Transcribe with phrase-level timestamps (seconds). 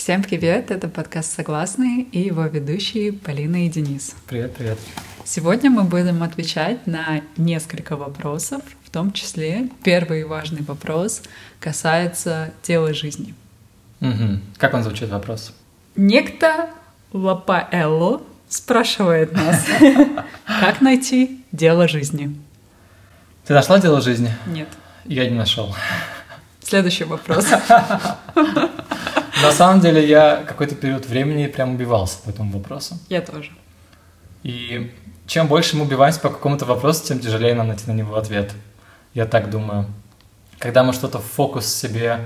[0.00, 0.70] Всем привет!
[0.70, 4.14] Это подкаст «Согласные» и его ведущие Полина и Денис.
[4.26, 4.78] Привет, привет.
[5.26, 11.20] Сегодня мы будем отвечать на несколько вопросов, в том числе первый важный вопрос
[11.60, 13.34] касается тела жизни.
[14.00, 14.38] Угу.
[14.56, 15.52] Как он звучит вопрос?
[15.96, 16.70] Некто
[17.12, 19.66] Лапаэлло спрашивает нас,
[20.46, 22.40] как найти дело жизни.
[23.44, 24.34] Ты нашла дело жизни?
[24.46, 24.68] Нет.
[25.04, 25.76] Я не нашел.
[26.62, 27.48] Следующий вопрос.
[29.42, 32.98] На самом деле я какой-то период времени прям убивался по этому вопросу.
[33.08, 33.50] Я тоже.
[34.42, 34.92] И
[35.26, 38.52] чем больше мы убиваемся по какому-то вопросу, тем тяжелее нам найти на него ответ.
[39.14, 39.86] Я так думаю.
[40.58, 42.20] Когда мы что-то в фокус себе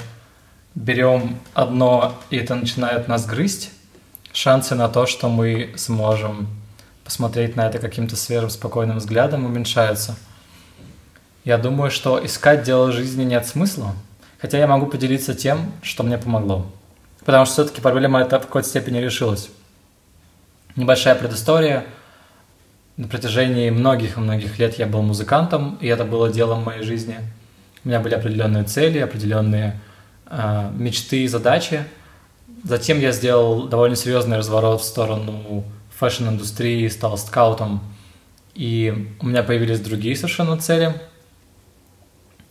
[0.74, 3.70] берем одно, и это начинает нас грызть,
[4.32, 6.48] шансы на то, что мы сможем
[7.04, 10.16] посмотреть на это каким-то свежим, спокойным взглядом, уменьшаются.
[11.44, 13.92] Я думаю, что искать дело жизни нет смысла,
[14.38, 16.66] хотя я могу поделиться тем, что мне помогло.
[17.24, 19.50] Потому что все-таки проблема эта в какой-то степени решилась.
[20.76, 21.86] Небольшая предыстория.
[22.96, 27.16] На протяжении многих-многих лет я был музыкантом, и это было делом моей жизни.
[27.84, 29.80] У меня были определенные цели, определенные
[30.26, 31.84] э, мечты и задачи.
[32.62, 35.64] Затем я сделал довольно серьезный разворот в сторону
[35.98, 37.80] фэшн-индустрии, стал скаутом,
[38.54, 40.94] и у меня появились другие совершенно цели.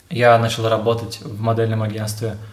[0.09, 2.37] Я начал работать в модельном агентстве–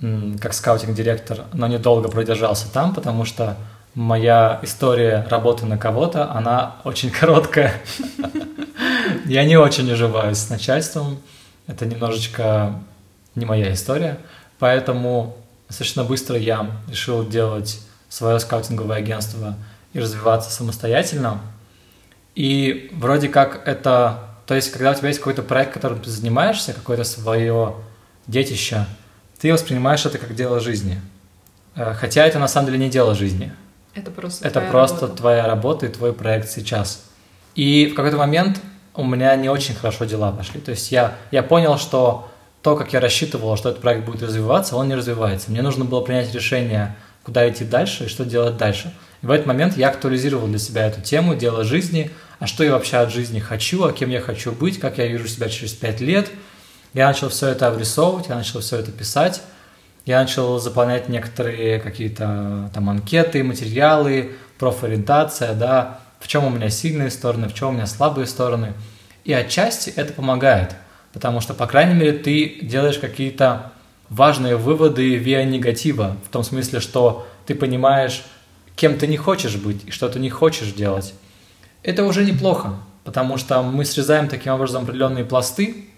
[0.00, 3.56] как скаутинг-директор, но недолго продержался там, потому что
[3.94, 7.72] моя история работы на кого-то, она очень короткая.
[9.24, 11.18] Я не очень уживаюсь с начальством,
[11.66, 12.74] это немножечко
[13.34, 14.18] не моя история,
[14.58, 15.36] поэтому
[15.68, 19.56] достаточно быстро я решил делать свое скаутинговое агентство
[19.92, 21.40] и развиваться самостоятельно.
[22.34, 24.20] И вроде как это...
[24.46, 27.74] То есть, когда у тебя есть какой-то проект, которым ты занимаешься, какое-то свое
[28.26, 28.86] детище–
[29.38, 31.00] ты воспринимаешь это как дело жизни.
[31.74, 33.52] Э, хотя это на самом деле не дело жизни.
[33.94, 35.16] Это просто Это твоя просто работа.
[35.16, 37.04] твоя работа и твой проект сейчас.
[37.54, 38.60] И в какой-то момент
[38.94, 40.60] у меня не очень хорошо дела пошли.
[40.60, 42.30] То есть я, я понял, что
[42.62, 45.50] то, как я рассчитывал, что этот проект будет развиваться, он не развивается.
[45.50, 48.92] Мне нужно было принять решение, куда идти дальше и что делать дальше.
[49.22, 52.72] И в этот момент я актуализировал для себя эту тему, дело жизни, а что я
[52.72, 56.00] вообще от жизни хочу, а кем я хочу быть, как я вижу себя через пять
[56.00, 56.28] лет–
[56.96, 59.42] я начал все это обрисовывать, я начал все это писать,
[60.06, 67.10] я начал заполнять некоторые какие-то там анкеты, материалы, профориентация, да, в чем у меня сильные
[67.10, 68.72] стороны, в чем у меня слабые стороны.
[69.24, 70.74] И отчасти это помогает,
[71.12, 73.72] потому что, по крайней мере, ты делаешь какие-то
[74.08, 78.24] важные выводы виа негатива, в том смысле, что ты понимаешь,
[78.74, 81.12] кем ты не хочешь быть и что ты не хочешь делать.
[81.82, 85.90] Это уже неплохо, потому что мы срезаем таким образом определенные пласты,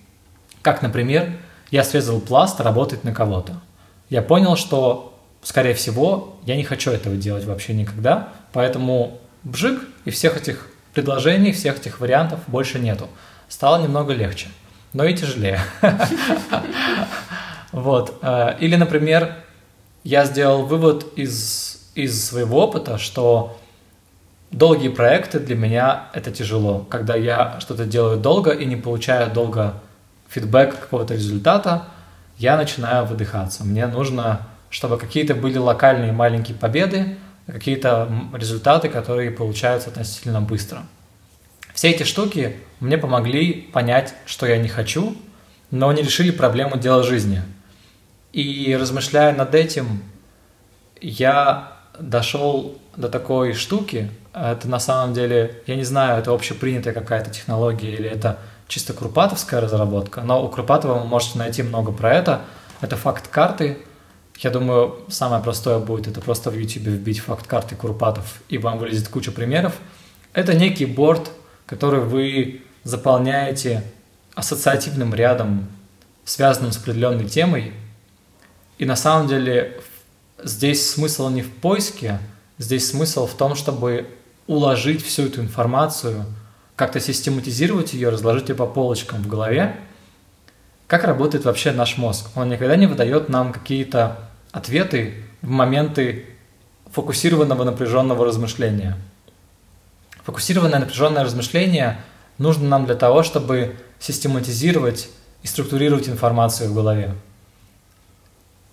[0.69, 1.33] как, например,
[1.71, 3.55] я срезал пласт работать на кого-то.
[4.11, 10.11] Я понял, что, скорее всего, я не хочу этого делать вообще никогда, поэтому бжик и
[10.11, 13.09] всех этих предложений, всех этих вариантов больше нету.
[13.49, 14.49] Стало немного легче,
[14.93, 15.61] но и тяжелее.
[17.71, 18.19] Вот.
[18.23, 19.35] Э, или, например,
[20.03, 23.59] я сделал вывод из, из своего опыта, что
[24.51, 26.87] долгие проекты для меня это тяжело.
[26.91, 29.75] Когда я что-то делаю долго и не получаю долго
[30.29, 31.89] фидбэк какого-то результата,
[32.37, 33.65] я начинаю выдыхаться.
[33.65, 37.17] Мне нужно, чтобы какие-то были локальные маленькие победы,
[37.47, 40.83] какие-то результаты, которые получаются относительно быстро.
[41.75, 45.17] Все эти штуки мне помогли понять, что я не хочу,
[45.71, 47.43] но не решили проблему дела жизни.
[48.33, 50.03] И размышляя над этим,
[51.01, 57.31] я дошел до такой штуки, это на самом деле, я не знаю, это общепринятая какая-то
[57.31, 62.43] технология или это чисто крупатовская разработка, но у Крупатова вы можете найти много про это.
[62.81, 63.79] Это факт карты.
[64.39, 68.79] Я думаю, самое простое будет это просто в YouTube вбить факт карты Курпатов, и вам
[68.79, 69.75] вылезет куча примеров.
[70.33, 71.33] Это некий борт,
[71.67, 73.83] который вы заполняете
[74.35, 75.67] ассоциативным рядом,
[76.25, 77.73] связанным с определенной темой.
[78.77, 79.81] И на самом деле
[80.45, 82.21] здесь смысл не в поиске,
[82.59, 84.07] здесь смысл в том, чтобы
[84.47, 86.27] уложить всю эту информацию–
[86.79, 89.75] как-то систематизировать ее, разложить ее по полочкам в голове,
[90.87, 92.29] как работает вообще наш мозг.
[92.37, 96.27] Он никогда не выдает нам какие-то ответы в моменты
[96.93, 98.97] фокусированного напряженного размышления.
[100.23, 102.01] Фокусированное напряженное размышление
[102.39, 105.09] нужно нам для того, чтобы систематизировать
[105.43, 107.17] и структурировать информацию в голове.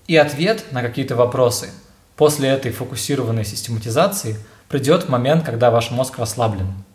[0.05, 1.71] И ответ на какие-то вопросы
[2.15, 4.37] после этой фокусированной систематизации
[4.69, 6.71] придет в момент, когда ваш мозг расслаблен–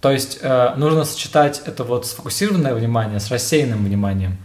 [0.00, 4.36] то есть э, нужно сочетать это вот сфокусированное внимание с рассеянным вниманием.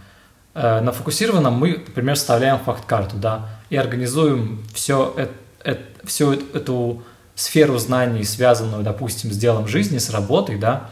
[0.54, 7.02] Э, на фокусированном мы, например, вставляем факт-карту, да, и организуем все это, это, всю эту
[7.36, 10.90] сферу знаний, связанную, допустим, с делом жизни, с работой, да,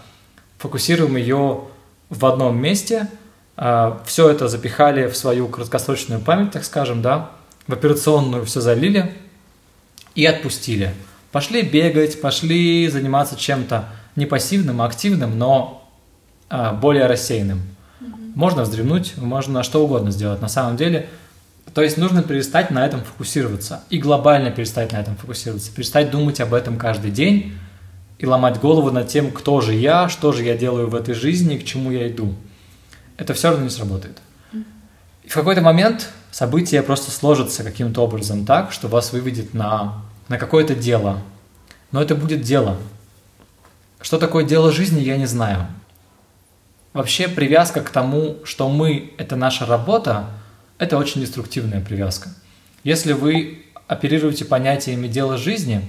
[0.59, 1.65] фокусируем ее
[2.09, 3.09] в одном месте,
[3.57, 7.31] э, все это запихали в свою краткосрочную память, так скажем, да,
[7.67, 9.13] в операционную все залили
[10.15, 10.95] и отпустили.
[11.33, 15.89] Пошли бегать, пошли заниматься чем-то не пассивным, а активным, но
[16.49, 17.59] а, более рассеянным.
[18.01, 18.33] Mm-hmm.
[18.35, 20.41] Можно вздремнуть, можно что угодно сделать.
[20.41, 21.09] На самом деле,
[21.75, 26.41] то есть нужно перестать на этом фокусироваться и глобально перестать на этом фокусироваться, перестать думать
[26.41, 27.55] об этом каждый день
[28.19, 31.57] и ломать голову над тем, кто же я, что же я делаю в этой жизни,
[31.57, 32.35] к чему я иду.
[33.17, 34.21] Это все равно не сработает.
[35.25, 40.37] И в какой-то момент события просто сложатся каким-то образом так, что вас выведет на, на
[40.37, 41.21] какое-то дело.
[41.91, 42.77] Но это будет дело.
[44.03, 45.69] Что такое дело жизни, я не знаю.
[46.93, 50.29] Вообще привязка к тому, что мы– это наша работа,
[50.77, 52.29] это очень деструктивная привязка.
[52.85, 55.89] Если вы оперируете понятиями дела жизни,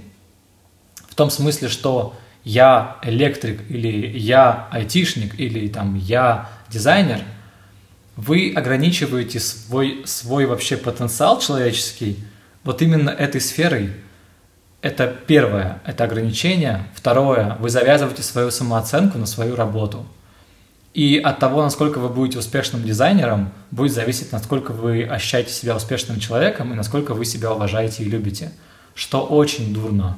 [1.09, 7.21] в том смысле, что я электрик или я айтишник или там я дизайнер,
[8.15, 12.23] вы ограничиваете свой, свой вообще потенциал человеческий
[12.63, 13.91] вот именно этой сферой–
[14.83, 16.83] это первое, это ограничение.
[16.93, 20.05] Второе, вы завязываете свою самооценку на свою работу.
[20.93, 26.19] И от того, насколько вы будете успешным дизайнером, будет зависеть, насколько вы ощущаете себя успешным
[26.19, 28.51] человеком и насколько вы себя уважаете и любите,
[28.93, 30.17] что очень дурно.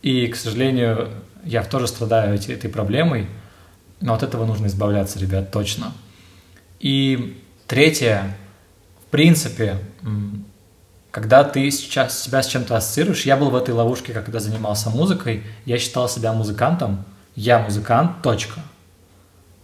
[0.00, 1.08] И, к сожалению,
[1.42, 3.26] я тоже страдаю этой проблемой,
[4.00, 5.92] но от этого нужно избавляться, ребят, точно.
[6.78, 8.36] И третье,
[9.02, 9.78] в принципе,
[11.18, 15.42] когда ты сейчас себя с чем-то ассоциируешь, я был в этой ловушке, когда занимался музыкой,
[15.64, 17.04] я считал себя музыкантом,
[17.34, 18.60] я музыкант, точка.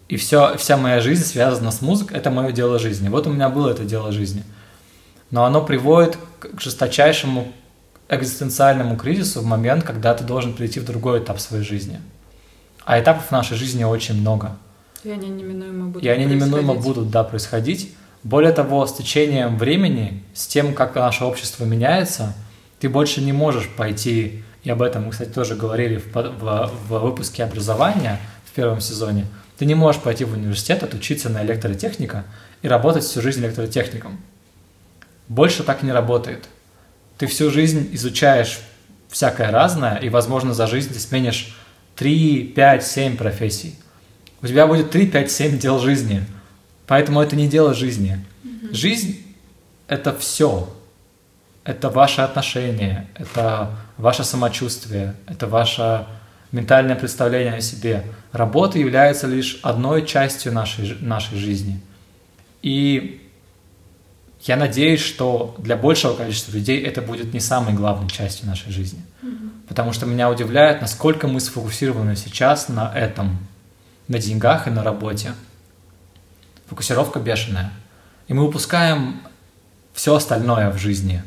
[0.08, 3.08] И все, вся моя жизнь связана с музыкой, это мое дело жизни.
[3.08, 4.42] Вот у меня было это дело жизни.
[5.30, 7.52] Но оно приводит к жесточайшему
[8.08, 12.00] экзистенциальному кризису в момент, когда ты должен перейти в другой этап своей жизни.
[12.84, 14.56] А этапов в нашей жизни очень много.
[15.04, 17.94] И они неминуемо будут И они неминуемо будут, да, происходить.
[18.24, 22.34] Более того, с течением времени, с тем, как наше общество меняется,
[22.80, 26.98] ты больше не можешь пойти, и об этом мы, кстати, тоже говорили в, в, в
[27.00, 29.26] выпуске образования в первом сезоне,
[29.58, 32.24] ты не можешь пойти в университет, отучиться на электротехника
[32.62, 34.18] и работать всю жизнь электротехником.
[35.28, 36.48] Больше так не работает.
[37.18, 38.58] Ты всю жизнь изучаешь
[39.10, 41.54] всякое разное, и, возможно, за жизнь ты сменишь
[41.96, 43.78] 3, 5, 7 профессий.
[44.40, 46.24] У тебя будет 3, 5, 7 дел жизни–
[46.86, 48.24] Поэтому это не дело жизни.
[48.44, 48.74] Mm-hmm.
[48.74, 49.24] Жизнь—
[49.88, 50.68] это все.
[51.64, 56.06] Это ваши отношения, это ваше самочувствие, это ваше
[56.52, 58.04] ментальное представление о себе.
[58.32, 61.80] Работа является лишь одной частью нашей, нашей жизни.
[62.60, 63.22] И
[64.42, 69.00] я надеюсь, что для большего количества людей это будет не самой главной частью нашей жизни.
[69.22, 69.50] Mm-hmm.
[69.68, 73.38] Потому что меня удивляет, насколько мы сфокусированы сейчас на этом,
[74.06, 75.32] на деньгах и на работе
[76.66, 77.72] фокусировка бешеная.
[78.28, 79.20] И мы упускаем
[79.92, 81.22] все остальное в жизни.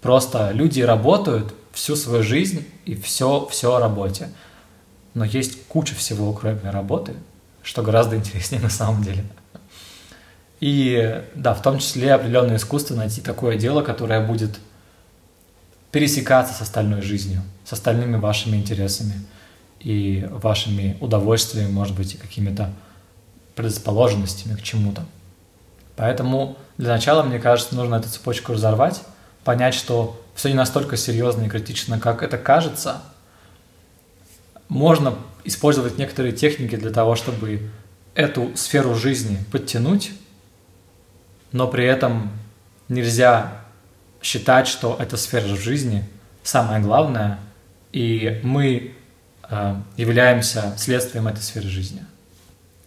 [0.00, 4.28] Просто люди работают всю свою жизнь и все, все о работе.
[5.14, 7.14] Но есть куча всего, кроме работы,
[7.62, 9.24] что гораздо интереснее на самом деле.
[10.60, 14.58] И да, в том числе определенное искусство найти такое дело, которое будет
[15.90, 19.14] пересекаться с остальной жизнью, с остальными вашими интересами
[19.80, 22.72] и вашими удовольствиями, может быть, и какими-то
[23.56, 25.04] предрасположенностями к чему-то.
[25.96, 29.02] Поэтому для начала, мне кажется, нужно эту цепочку разорвать,
[29.44, 33.02] понять, что все не настолько серьезно и критично, как это кажется.
[34.68, 37.70] Можно использовать некоторые техники для того, чтобы
[38.14, 40.12] эту сферу жизни подтянуть,
[41.52, 42.30] но при этом
[42.88, 43.60] нельзя
[44.20, 46.04] считать, что эта сфера жизни
[46.42, 47.38] самое главное,
[47.92, 48.94] и мы
[49.48, 52.02] э, являемся следствием этой сферы жизни.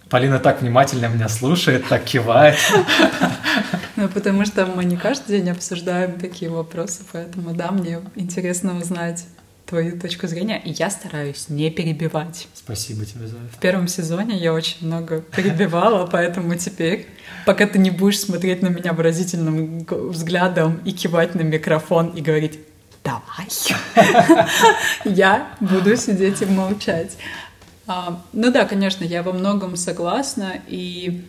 [0.10, 2.58] Полина так внимательно меня слушает, так кивает.
[3.96, 9.25] Ну, потому что мы не каждый день обсуждаем такие вопросы, поэтому да, мне интересно узнать
[9.70, 12.48] твою точку зрения, и я стараюсь не перебивать.
[12.56, 13.56] Спасибо тебе за это.
[13.56, 17.08] В первом сезоне я очень много перебивала, поэтому теперь,
[17.46, 22.60] пока ты не будешь смотреть на меня выразительным взглядом и кивать на микрофон и говорить
[23.04, 23.48] «давай»,
[25.06, 27.16] я буду сидеть и молчать.
[27.89, 31.24] А, ну да, конечно, я во многом согласна, и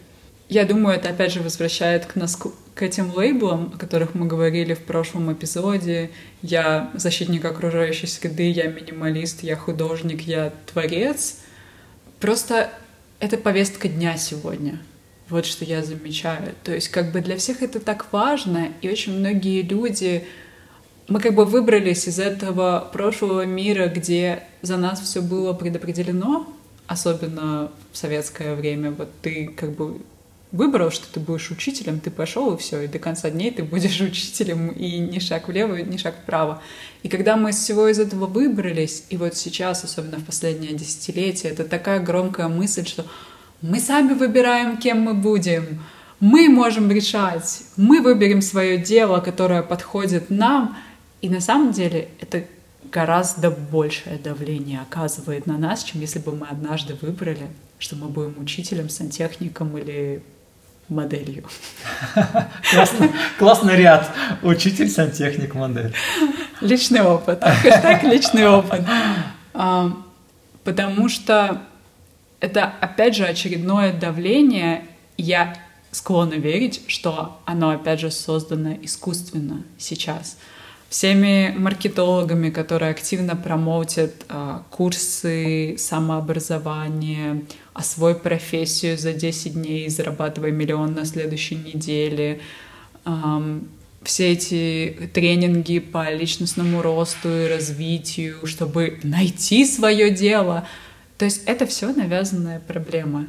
[0.50, 4.75] я думаю, это опять же возвращает к нас к этим лейблам, о которых мы говорили
[4.75, 6.11] в прошлом эпизоде.
[6.43, 11.38] Я защитник окружающей среды, я минималист, я художник, я творец.
[12.21, 12.71] Просто
[13.21, 14.79] это повестка дня сегодня.
[15.31, 16.55] Вот что я замечаю.
[16.62, 20.26] То есть как бы для всех это так важно, и очень многие люди...
[21.11, 26.47] Мы как бы выбрались из этого прошлого мира, где за нас все было предопределено,
[26.87, 28.93] особенно в советское время.
[28.93, 30.02] Вот ты как бы
[30.52, 34.00] выбрал, что ты будешь учителем, ты пошел и все, и до конца дней ты будешь
[34.00, 36.62] учителем, и ни шаг влево, ни шаг вправо.
[37.02, 41.50] И когда мы из всего из этого выбрались, и вот сейчас, особенно в последнее десятилетие,
[41.50, 43.05] это такая громкая мысль, что
[43.62, 45.83] мы сами выбираем, кем мы будем,
[46.21, 50.76] мы можем решать, мы выберем свое дело, которое подходит нам,
[51.21, 52.45] и на самом деле это
[52.91, 57.49] гораздо большее давление оказывает на нас, чем если бы мы однажды выбрали,
[57.79, 60.23] что мы будем учителем, сантехником или
[60.89, 61.45] моделью.
[62.73, 64.11] Классный, классный ряд.
[64.43, 65.95] Учитель, сантехник, модель.
[66.61, 67.43] Личный опыт.
[67.43, 68.83] Хэштег личный опыт.
[69.55, 69.93] А,
[70.65, 71.62] потому что
[72.41, 74.87] это, опять же, очередное давление.
[75.17, 75.57] Я
[75.93, 80.37] склонна верить, что оно, опять же, создано искусственно сейчас
[80.91, 90.95] всеми маркетологами, которые активно промоутят э, курсы самообразования, освой профессию за 10 дней, зарабатывая миллион
[90.95, 92.41] на следующей неделе,
[93.07, 93.61] э,
[94.03, 100.67] все эти тренинги по личностному росту и развитию, чтобы найти свое дело.
[101.19, 103.29] То есть это все навязанная проблема.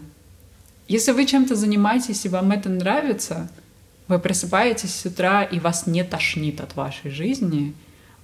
[0.87, 3.51] Если вы чем-то занимаетесь и вам это нравится—
[4.07, 7.73] вы просыпаетесь с утра, и вас не тошнит от вашей жизни.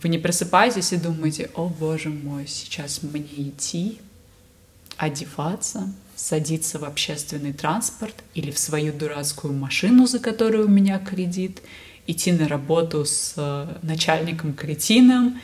[0.01, 3.99] Вы не просыпаетесь и думаете, о боже мой, сейчас мне идти,
[4.97, 11.61] одеваться, садиться в общественный транспорт или в свою дурацкую машину, за которую у меня кредит,
[12.05, 15.39] идти на работу с э, начальником-кретином,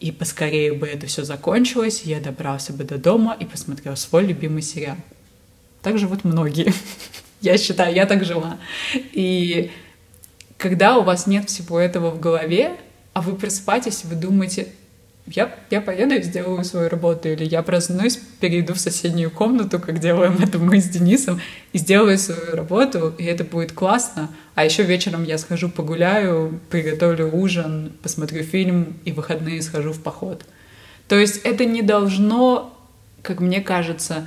[0.00, 4.62] и поскорее бы это все закончилось, я добрался бы до дома и посмотрел свой любимый
[4.62, 4.96] сериал.
[5.80, 6.72] Так живут многие.
[7.42, 8.58] Я считаю, я так жила.
[8.94, 9.70] И
[10.56, 12.76] когда у вас нет всего этого в голове,
[13.12, 14.68] а вы просыпаетесь, вы думаете,
[15.26, 20.00] я, я поеду и сделаю свою работу, или я проснусь, перейду в соседнюю комнату, как
[20.00, 21.40] делаем это мы с Денисом,
[21.72, 24.30] и сделаю свою работу, и это будет классно.
[24.54, 30.00] А еще вечером я схожу погуляю, приготовлю ужин, посмотрю фильм, и в выходные схожу в
[30.00, 30.44] поход.
[31.08, 32.76] То есть это не должно,
[33.22, 34.26] как мне кажется,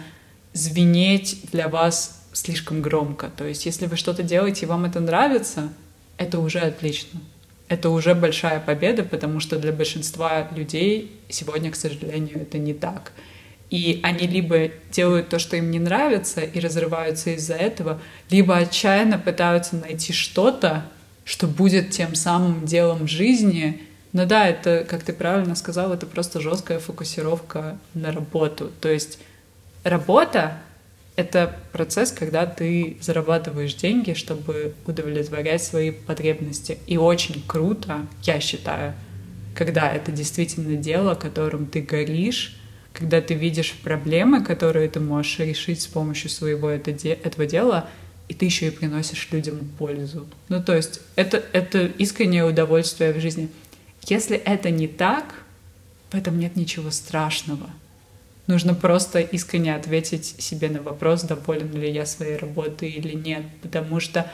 [0.53, 3.31] звенеть для вас слишком громко.
[3.35, 5.69] То есть, если вы что-то делаете и вам это нравится,
[6.17, 7.19] это уже отлично.
[7.67, 13.13] Это уже большая победа, потому что для большинства людей сегодня, к сожалению, это не так.
[13.71, 17.99] И они либо делают то, что им не нравится, и разрываются из-за этого,
[18.29, 20.85] либо отчаянно пытаются найти что-то,
[21.23, 23.81] что будет тем самым делом жизни.
[24.13, 28.71] Но да, это, как ты правильно сказал, это просто жесткая фокусировка на работу.
[28.79, 29.17] То есть
[29.83, 30.59] работа
[31.15, 36.77] это процесс, когда ты зарабатываешь деньги, чтобы удовлетворять свои потребности.
[36.87, 38.93] И очень круто, я считаю,
[39.55, 42.57] когда это действительно дело, которым ты горишь,
[42.93, 47.89] когда ты видишь проблемы, которые ты можешь решить с помощью своего это де- этого дела,
[48.27, 50.27] и ты еще и приносишь людям пользу.
[50.49, 53.49] Ну, то есть это, это искреннее удовольствие в жизни.
[54.07, 55.35] Если это не так,
[56.09, 57.69] в этом нет ничего страшного.
[58.47, 63.99] Нужно просто искренне ответить себе на вопрос, доволен ли я своей работой или нет, потому
[63.99, 64.29] что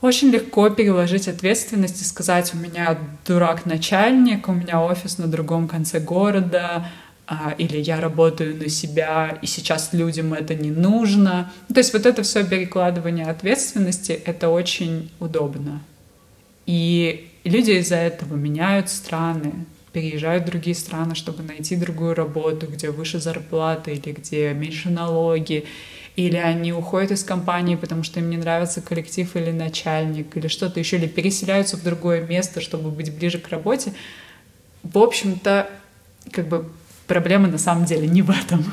[0.00, 6.00] очень легко переложить ответственность и сказать, у меня дурак-начальник, у меня офис на другом конце
[6.00, 6.88] города,
[7.28, 11.52] а, или я работаю на себя, и сейчас людям это не нужно.
[11.68, 15.80] То есть вот это все перекладывание ответственности, это очень удобно.
[16.66, 22.90] И люди из-за этого меняют страны, переезжают в другие страны, чтобы найти другую работу, где
[22.90, 25.66] выше зарплата или где меньше налоги,
[26.16, 30.78] или они уходят из компании, потому что им не нравится коллектив или начальник, или что-то
[30.80, 33.92] еще, или переселяются в другое место, чтобы быть ближе к работе.
[34.82, 35.70] В общем-то,
[36.30, 36.70] как бы
[37.06, 38.64] проблема на самом деле не в этом.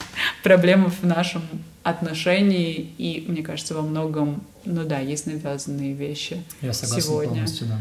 [0.42, 1.42] Проблема в нашем
[1.82, 7.32] отношении, и, мне кажется, во многом, ну да, есть навязанные вещи Я согласен сегодня.
[7.32, 7.78] полностью, да.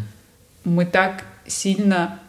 [0.64, 2.20] Мы так сильно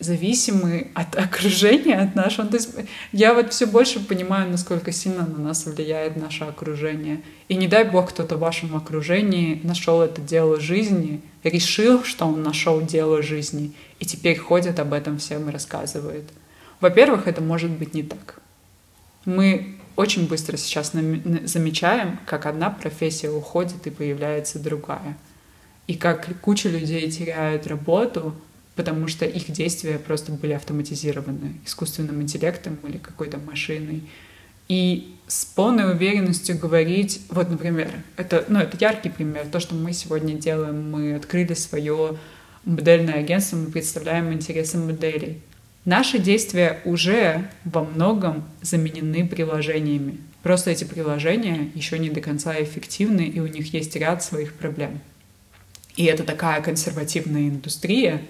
[0.00, 2.48] зависимы от окружения, от нашего.
[2.48, 2.70] То есть
[3.12, 7.22] я вот все больше понимаю, насколько сильно на нас влияет наше окружение.
[7.48, 12.42] И не дай бог кто-то в вашем окружении нашел это дело жизни, решил, что он
[12.42, 16.24] нашел дело жизни, и теперь ходит об этом всем и рассказывает.
[16.80, 18.40] Во-первых, это может быть не так.
[19.26, 20.92] Мы очень быстро сейчас
[21.44, 25.18] замечаем, как одна профессия уходит и появляется другая.
[25.86, 28.34] И как куча людей теряют работу,
[28.80, 34.04] потому что их действия просто были автоматизированы искусственным интеллектом или какой-то машиной.
[34.68, 39.92] и с полной уверенностью говорить, вот, например, это, ну, это яркий пример, то, что мы
[39.92, 42.16] сегодня делаем, мы открыли свое
[42.64, 45.42] модельное агентство, мы представляем интересы моделей.
[45.84, 50.20] Наши действия уже во многом заменены приложениями.
[50.42, 55.00] Просто эти приложения еще не до конца эффективны, и у них есть ряд своих проблем.
[55.96, 58.22] И это такая консервативная индустрия,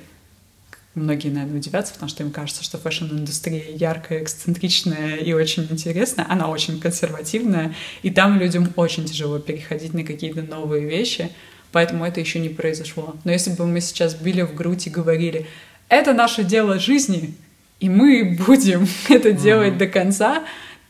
[0.94, 6.26] многие, наверное, удивятся, потому что им кажется, что фэшн-индустрия яркая, эксцентричная и очень интересная.
[6.28, 11.30] Она очень консервативная, и там людям очень тяжело переходить на какие-то новые вещи,
[11.72, 13.16] поэтому это еще не произошло.
[13.24, 15.46] Но если бы мы сейчас били в грудь и говорили,
[15.88, 17.34] это наше дело жизни,
[17.78, 19.78] и мы будем это делать mm-hmm.
[19.78, 20.44] до конца,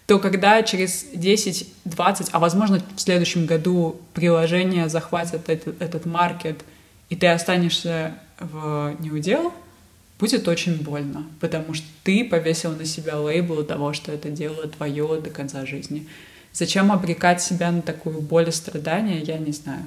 [0.07, 6.65] то когда через 10-20, а возможно в следующем году приложение захватит этот, этот market,
[7.11, 9.53] и ты останешься в неудел,
[10.21, 15.21] будет очень больно, потому что ты повесил на себя лейбл того, что это дело твое
[15.21, 16.07] до конца жизни.
[16.53, 19.85] Зачем обрекать себя на такую боль и страдания, я не знаю.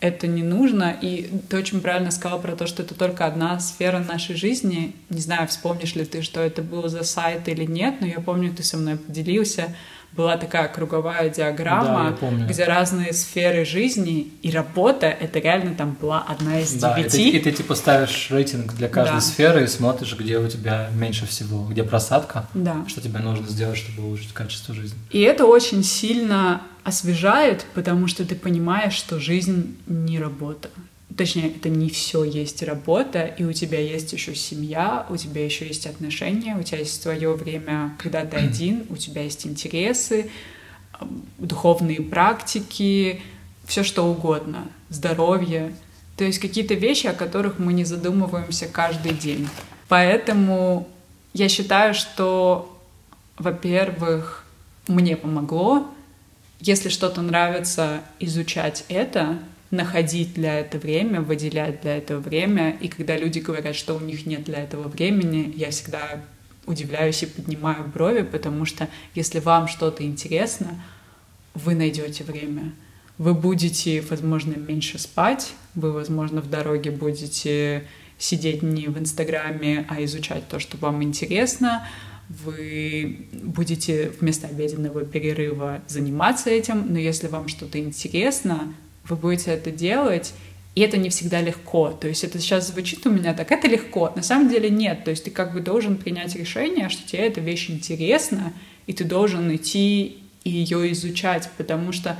[0.00, 3.98] Это не нужно, и ты очень правильно сказала про то, что это только одна сфера
[3.98, 4.94] нашей жизни.
[5.08, 8.54] Не знаю, вспомнишь ли ты, что это было за сайт или нет, но я помню,
[8.54, 9.74] ты со мной поделился
[10.16, 16.22] была такая круговая диаграмма, да, где разные сферы жизни и работа, это реально там была
[16.22, 17.28] одна из да, девяти.
[17.28, 19.20] И ты, и ты типа ставишь рейтинг для каждой да.
[19.20, 22.84] сферы и смотришь, где у тебя меньше всего, где просадка, да.
[22.86, 24.98] что тебе нужно сделать, чтобы улучшить качество жизни.
[25.10, 30.68] И это очень сильно освежает, потому что ты понимаешь, что жизнь не работа
[31.16, 35.66] точнее, это не все есть работа, и у тебя есть еще семья, у тебя еще
[35.66, 40.30] есть отношения, у тебя есть твое время, когда ты один, у тебя есть интересы,
[41.38, 43.22] духовные практики,
[43.64, 45.74] все что угодно, здоровье.
[46.16, 49.48] То есть какие-то вещи, о которых мы не задумываемся каждый день.
[49.88, 50.88] Поэтому
[51.32, 52.78] я считаю, что,
[53.38, 54.44] во-первых,
[54.86, 55.86] мне помогло,
[56.60, 59.38] если что-то нравится, изучать это,
[59.74, 62.76] находить для этого время, выделять для этого время.
[62.80, 66.24] И когда люди говорят, что у них нет для этого времени, я всегда
[66.66, 70.80] удивляюсь и поднимаю брови, потому что если вам что-то интересно,
[71.54, 72.72] вы найдете время.
[73.18, 77.84] Вы будете, возможно, меньше спать, вы, возможно, в дороге будете
[78.18, 81.86] сидеть не в Инстаграме, а изучать то, что вам интересно.
[82.28, 88.74] Вы будете вместо обеденного перерыва заниматься этим, но если вам что-то интересно,
[89.08, 90.34] вы будете это делать,
[90.74, 91.90] и это не всегда легко.
[91.90, 94.12] То есть это сейчас звучит у меня так, это легко.
[94.16, 95.04] На самом деле нет.
[95.04, 98.52] То есть ты как бы должен принять решение, что тебе эта вещь интересна,
[98.86, 102.18] и ты должен идти и ее изучать, потому что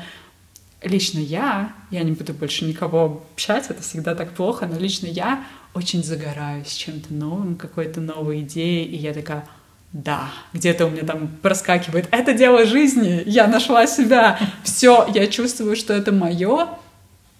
[0.82, 5.44] лично я, я не буду больше никого общать, это всегда так плохо, но лично я
[5.74, 9.46] очень загораюсь чем-то новым, какой-то новой идеей, и я такая,
[9.94, 15.76] да, где-то у меня там проскакивает, это дело жизни, я нашла себя, все, я чувствую,
[15.76, 16.68] что это мое.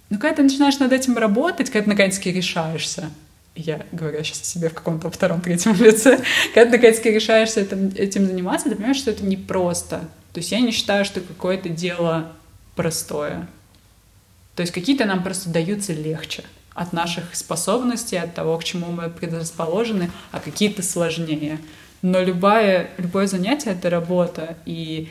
[0.09, 3.11] Но когда ты начинаешь над этим работать, когда ты наконец-таки решаешься,
[3.57, 6.21] я говорю сейчас о себе в каком-то втором, третьем лице,
[6.55, 10.09] когда ты наконец-таки решаешься этим, этим заниматься, ты понимаешь, что это не просто.
[10.33, 12.33] То есть я не считаю, что какое-то дело
[12.77, 13.49] простое.
[14.55, 19.11] То есть какие-то нам просто даются легче от наших способностей, от того, к чему мы
[19.11, 21.59] предрасположены, а какие-то сложнее.
[22.05, 25.09] Но любое, любое занятие— это работа, и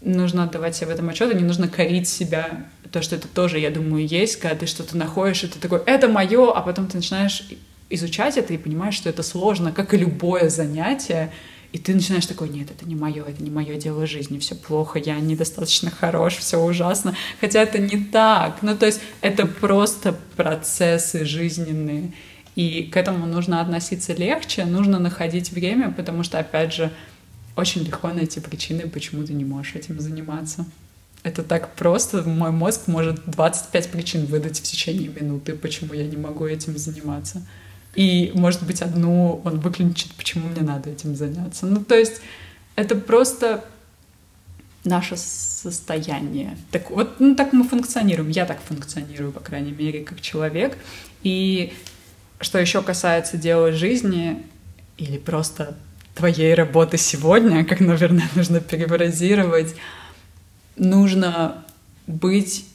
[0.00, 2.64] нужно отдавать себе в этом отчет, и не нужно корить себя.
[2.92, 6.06] То, что это тоже, я думаю, есть, когда ты что-то находишь, и ты такой, это
[6.06, 7.42] мое, а потом ты начинаешь
[7.88, 11.32] изучать это и понимаешь, что это сложно, как и любое занятие,
[11.72, 15.00] и ты начинаешь такой, нет, это не мое, это не мое дело жизни, все плохо,
[15.00, 17.16] я недостаточно хорош, все ужасно.
[17.40, 18.58] Хотя это не так.
[18.62, 22.12] Ну, то есть это просто процессы жизненные.
[22.60, 26.92] И к этому нужно относиться легче, нужно находить время, потому что, опять же,
[27.56, 30.66] очень легко найти причины, почему ты не можешь этим заниматься.
[31.22, 32.22] Это так просто.
[32.22, 37.40] Мой мозг может 25 причин выдать в течение минуты, почему я не могу этим заниматься.
[37.94, 41.64] И, может быть, одну он выключит, почему мне надо этим заняться.
[41.64, 42.20] Ну, то есть
[42.76, 43.64] это просто
[44.84, 46.58] наше состояние.
[46.70, 48.28] Так вот, ну, так мы функционируем.
[48.28, 50.76] Я так функционирую, по крайней мере, как человек.
[51.22, 51.72] И
[52.40, 54.44] что еще касается дела жизни
[54.96, 55.76] или просто
[56.14, 59.74] твоей работы сегодня, как, наверное, нужно перефразировать,
[60.76, 61.64] нужно
[62.06, 62.66] быть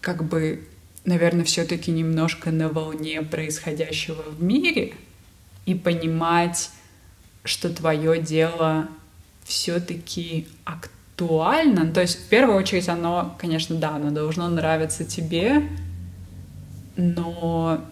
[0.00, 0.64] как бы,
[1.04, 4.94] наверное, все-таки немножко на волне происходящего в мире
[5.64, 6.70] и понимать,
[7.42, 8.88] что твое дело
[9.44, 11.92] все-таки актуально.
[11.92, 15.68] То есть, в первую очередь, оно, конечно, да, оно должно нравиться тебе,
[16.96, 17.84] но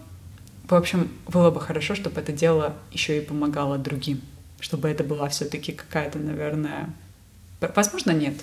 [0.67, 4.21] в общем, было бы хорошо, чтобы это дело еще и помогало другим,
[4.59, 6.89] чтобы это была все-таки какая-то, наверное,
[7.73, 8.33] Возможно, нет.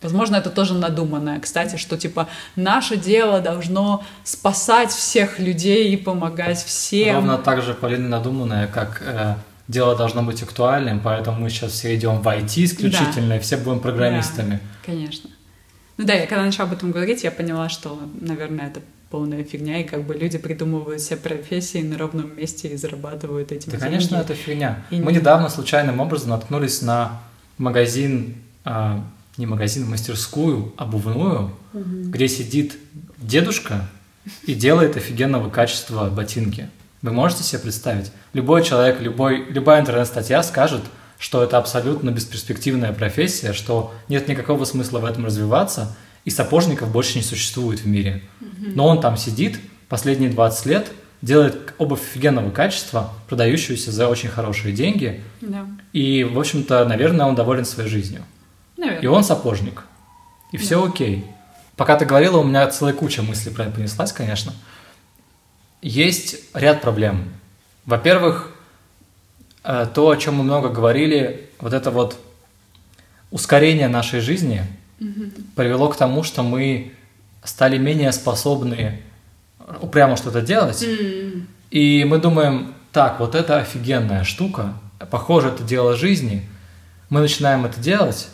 [0.00, 6.58] Возможно, это тоже надуманное, кстати, что типа наше дело должно спасать всех людей и помогать
[6.58, 7.16] всем.
[7.16, 9.34] Ровно так же, Полина, надуманное, как э,
[9.68, 13.36] дело должно быть актуальным, поэтому мы сейчас все идем в IT исключительно, да.
[13.36, 14.54] и все будем программистами.
[14.54, 15.30] Да, конечно.
[15.98, 18.80] Ну да, я когда начала об этом говорить, я поняла, что, наверное, это
[19.12, 23.70] полная фигня, и как бы люди придумывают все профессии на ровном месте и зарабатывают этим
[23.70, 23.90] Да, деньги.
[23.90, 24.84] конечно, это фигня.
[24.90, 25.18] И Мы не...
[25.18, 27.20] недавно случайным образом наткнулись на
[27.58, 29.04] магазин а,
[29.36, 31.82] не магазин, мастерскую обувную, угу.
[31.82, 32.78] где сидит
[33.18, 33.88] дедушка
[34.44, 36.68] и делает офигенного качества ботинки.
[37.00, 38.12] Вы можете себе представить?
[38.32, 40.82] Любой человек, любой, любая интернет-статья скажет,
[41.18, 47.18] что это абсолютно бесперспективная профессия, что нет никакого смысла в этом развиваться, и сапожников больше
[47.18, 48.22] не существует в мире.
[48.58, 49.58] Но он там сидит
[49.88, 55.20] последние 20 лет, делает обувь офигенного качества, продающуюся за очень хорошие деньги.
[55.40, 55.66] Да.
[55.92, 58.22] И, в общем-то, наверное, он доволен своей жизнью.
[58.76, 59.02] Наверное.
[59.02, 59.84] И он сапожник.
[60.52, 60.62] И да.
[60.62, 61.24] все окей.
[61.76, 64.52] Пока ты говорила, у меня целая куча мыслей про это понеслась, конечно.
[65.80, 67.24] Есть ряд проблем.
[67.86, 68.52] Во-первых,
[69.64, 72.18] э, то, о чем мы много говорили, вот это вот
[73.30, 74.64] ускорение нашей жизни
[75.02, 75.30] угу.
[75.56, 76.92] привело к тому, что мы
[77.44, 79.02] стали менее способны
[79.80, 80.82] упрямо что-то делать.
[80.82, 81.46] Mm.
[81.70, 84.74] И мы думаем, так, вот это офигенная штука,
[85.10, 86.48] похоже, это дело жизни.
[87.08, 88.28] Мы начинаем это делать,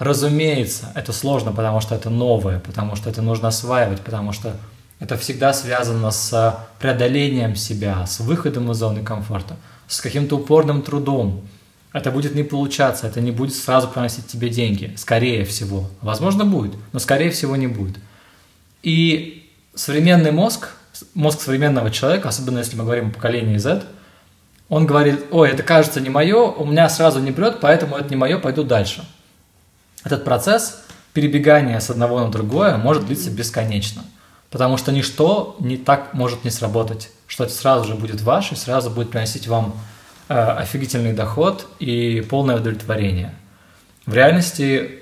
[0.00, 4.56] Разумеется, это сложно, потому что это новое, потому что это нужно осваивать, потому что
[4.98, 9.56] это всегда связано с преодолением себя, с выходом из зоны комфорта,
[9.88, 11.42] с каким-то упорным трудом.
[11.92, 15.90] Это будет не получаться, это не будет сразу приносить тебе деньги, скорее всего.
[16.02, 17.96] Возможно, будет, но скорее всего не будет.
[18.82, 20.68] И современный мозг,
[21.14, 23.82] мозг современного человека, особенно если мы говорим о поколении Z,
[24.68, 28.16] он говорит, ой, это кажется не мое, у меня сразу не прет, поэтому это не
[28.16, 29.04] мое, пойду дальше.
[30.04, 34.04] Этот процесс перебегания с одного на другое может длиться бесконечно,
[34.48, 38.90] потому что ничто не так может не сработать, что это сразу же будет ваше, сразу
[38.90, 39.74] будет приносить вам
[40.30, 43.34] офигительный доход и полное удовлетворение.
[44.06, 45.00] В реальности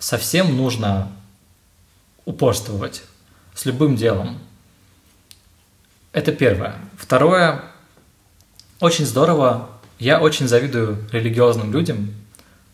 [0.00, 1.12] совсем нужно
[2.24, 3.04] упорствовать
[3.54, 4.40] с любым делом.
[6.12, 6.74] Это первое.
[6.96, 7.62] Второе,
[8.80, 12.12] очень здорово, я очень завидую религиозным людям,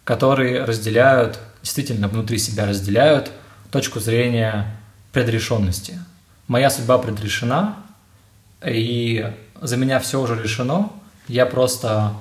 [0.05, 3.31] которые разделяют, действительно внутри себя разделяют
[3.71, 4.75] точку зрения
[5.13, 5.99] предрешенности.
[6.47, 7.77] Моя судьба предрешена,
[8.65, 10.91] и за меня все уже решено,
[11.29, 12.15] я просто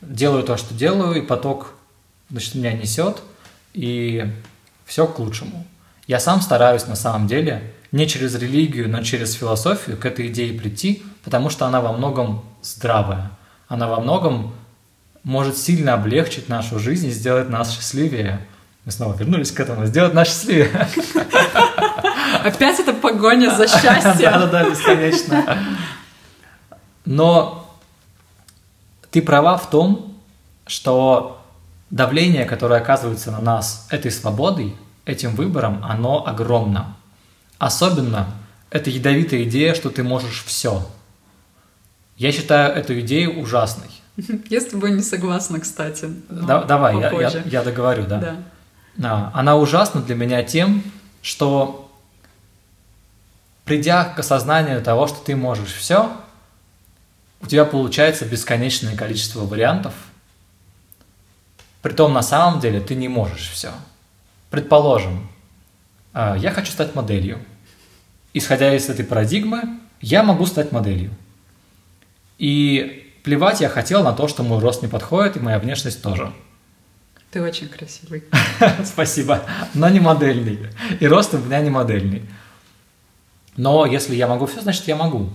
[0.00, 1.74] делаю то, что делаю, и поток
[2.30, 3.22] значит, меня несет,
[3.72, 4.26] и
[4.86, 5.66] все к лучшему.
[6.06, 10.58] Я сам стараюсь на самом деле не через религию, но через философию к этой идее
[10.58, 13.30] прийти, потому что она во многом здравая.
[13.68, 14.54] Она во многом
[15.22, 18.40] может сильно облегчить нашу жизнь и сделать нас счастливее.
[18.84, 19.86] Мы снова вернулись к этому.
[19.86, 20.70] Сделать нас счастливее.
[22.44, 24.32] Опять это погоня за счастьем.
[24.32, 25.58] Да-да-да, бесконечно.
[27.04, 27.59] Но
[29.10, 30.16] ты права в том,
[30.66, 31.42] что
[31.90, 36.96] давление, которое оказывается на нас этой свободой, этим выбором, оно огромно.
[37.58, 38.28] Особенно
[38.70, 40.86] это ядовитая идея, что ты можешь все.
[42.16, 43.90] Я считаю эту идею ужасной.
[44.50, 46.08] Я с тобой не согласна, кстати.
[46.28, 48.18] Да, давай, я, я, я договорю, да.
[48.18, 48.36] да.
[49.02, 50.82] А, она ужасна для меня тем,
[51.22, 51.90] что
[53.64, 56.10] придя к осознанию того, что ты можешь все,
[57.40, 59.94] у тебя получается бесконечное количество вариантов.
[61.82, 63.72] Притом на самом деле ты не можешь все.
[64.50, 65.28] Предположим,
[66.12, 67.38] а, я хочу стать моделью.
[68.34, 71.10] Исходя из этой парадигмы, я могу стать моделью.
[72.38, 76.32] И Плевать я хотел на то, что мой рост не подходит, и моя внешность тоже.
[77.30, 78.24] Ты очень красивый.
[78.84, 79.42] Спасибо.
[79.74, 80.58] Но не модельный.
[80.98, 82.22] И рост у меня не модельный.
[83.56, 85.28] Но если я могу все, значит я могу.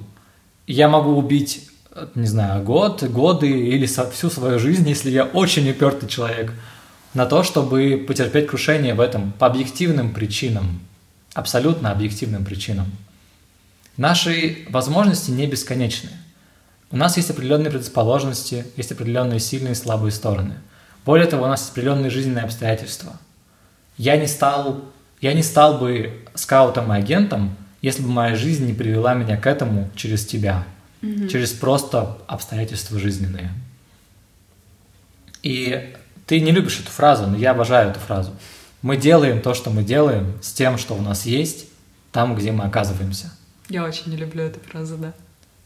[0.65, 1.69] Я могу убить,
[2.15, 6.51] не знаю, год, годы или всю свою жизнь, если я очень упертый человек,
[7.13, 10.81] на то, чтобы потерпеть крушение в этом по объективным причинам.
[11.33, 12.91] Абсолютно объективным причинам.
[13.97, 16.09] Наши возможности не бесконечны.
[16.91, 20.55] У нас есть определенные предрасположенности, есть определенные сильные и слабые стороны.
[21.05, 23.13] Более того, у нас есть определенные жизненные обстоятельства.
[23.97, 24.81] Я не стал,
[25.21, 29.47] я не стал бы скаутом и агентом, если бы моя жизнь не привела меня к
[29.47, 30.65] этому через тебя,
[31.05, 31.27] mm-hmm.
[31.29, 33.51] через просто обстоятельства жизненные.
[35.43, 35.93] И
[36.25, 38.31] ты не любишь эту фразу, но я обожаю эту фразу.
[38.81, 41.67] Мы делаем то, что мы делаем, с тем, что у нас есть,
[42.11, 43.31] там, где мы оказываемся.
[43.69, 45.13] Я очень не люблю эту фразу, да.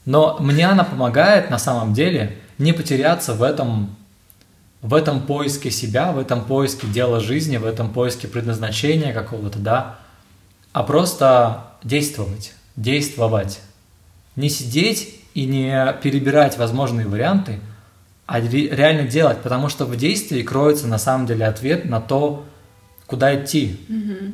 [0.05, 3.95] Но мне она помогает на самом деле не потеряться в этом
[4.81, 9.99] в этом поиске себя, в этом поиске дела жизни, в этом поиске предназначения какого-то, да,
[10.71, 13.59] а просто действовать, действовать.
[14.35, 17.59] Не сидеть и не перебирать возможные варианты,
[18.25, 22.45] а реально делать, потому что в действии кроется на самом деле ответ на то,
[23.07, 23.79] куда идти.
[23.89, 24.33] Угу.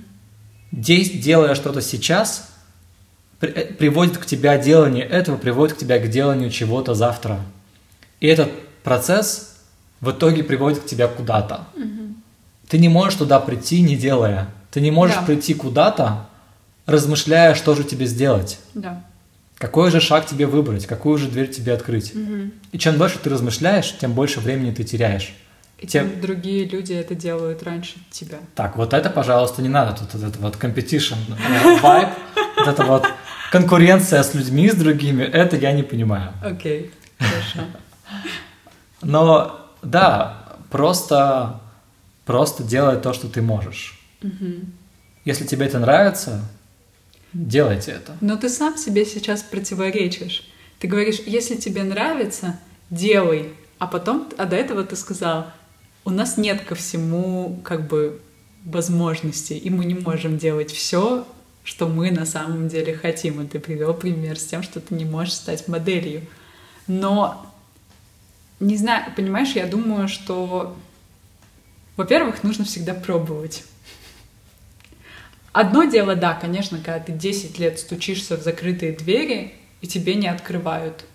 [0.73, 2.49] Действ, делая что-то сейчас,
[3.39, 7.39] при, э, приводит к тебе делание этого, приводит к тебе к деланию чего-то завтра.
[8.19, 8.51] И этот
[8.83, 9.55] процесс
[10.01, 11.67] в итоге приводит к тебе куда-то.
[11.75, 12.15] Угу.
[12.67, 14.49] Ты не можешь туда прийти, не делая.
[14.71, 15.21] Ты не можешь да.
[15.21, 16.27] прийти куда-то,
[16.85, 18.59] размышляя, что же тебе сделать.
[18.73, 19.03] Да.
[19.57, 22.13] Какой же шаг тебе выбрать, какую же дверь тебе открыть.
[22.13, 22.51] Угу.
[22.73, 25.33] И чем больше ты размышляешь, тем больше времени ты теряешь.
[25.77, 28.37] И тем другие люди это делают раньше тебя.
[28.55, 29.97] Так, вот это, пожалуйста, не надо.
[29.97, 31.17] Тут вот это вот competition
[31.81, 32.13] vibe,
[32.57, 33.05] вот это вот
[33.51, 36.33] конкуренция с людьми, с другими, это я не понимаю.
[36.43, 37.67] Окей, хорошо.
[39.01, 41.61] Но да, просто,
[42.25, 43.99] просто делай то, что ты можешь.
[45.25, 46.41] Если тебе это нравится,
[47.35, 48.17] делайте это.
[48.21, 50.47] Но ты сам себе сейчас противоречишь.
[50.79, 53.53] Ты говоришь, если тебе нравится, делай.
[53.77, 55.47] А потом, а до этого ты сказал,
[56.05, 58.21] у нас нет ко всему как бы
[58.63, 61.27] возможностей, и мы не можем делать все,
[61.63, 63.41] что мы на самом деле хотим.
[63.41, 66.21] И ты привел пример с тем, что ты не можешь стать моделью.
[66.87, 67.45] Но,
[68.59, 70.75] не знаю, понимаешь, я думаю, что,
[71.97, 73.65] во-первых, нужно всегда пробовать.
[75.55, 80.27] Одно дело, да, конечно, когда ты 10 лет стучишься в закрытые двери, и тебе не
[80.27, 81.05] открывают.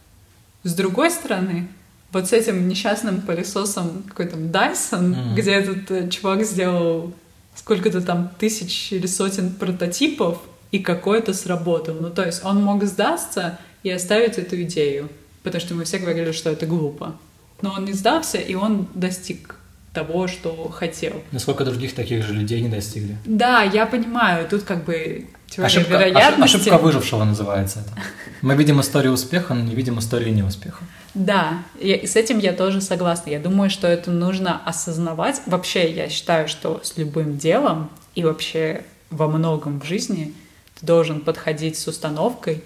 [0.63, 1.69] С другой стороны,
[2.11, 5.35] вот с этим несчастным пылесосом какой-то Dyson, mm-hmm.
[5.35, 7.13] где этот э, чувак сделал
[7.55, 11.97] сколько-то там тысяч или сотен прототипов, и какой-то сработал.
[12.01, 15.11] Ну, то есть он мог сдаться и оставить эту идею,
[15.43, 17.19] потому что мы все говорили, что это глупо.
[17.61, 19.60] Но он не сдался, и он достиг
[19.93, 21.23] того, что хотел.
[21.33, 23.17] Насколько других таких же людей не достигли.
[23.25, 26.57] Да, я понимаю, тут как бы теория ошибка, вероятности.
[26.57, 28.01] Ошибка выжившего называется это.
[28.43, 30.85] Мы видим историю успеха, но не видим истории неуспеха.
[31.15, 33.31] Да, и с этим я тоже согласна.
[33.31, 35.43] Я думаю, что это нужно осознавать.
[35.47, 40.33] Вообще, я считаю, что с любым делом и вообще во многом в жизни
[40.79, 42.63] ты должен подходить с установкой,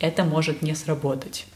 [0.00, 1.46] это может не сработать.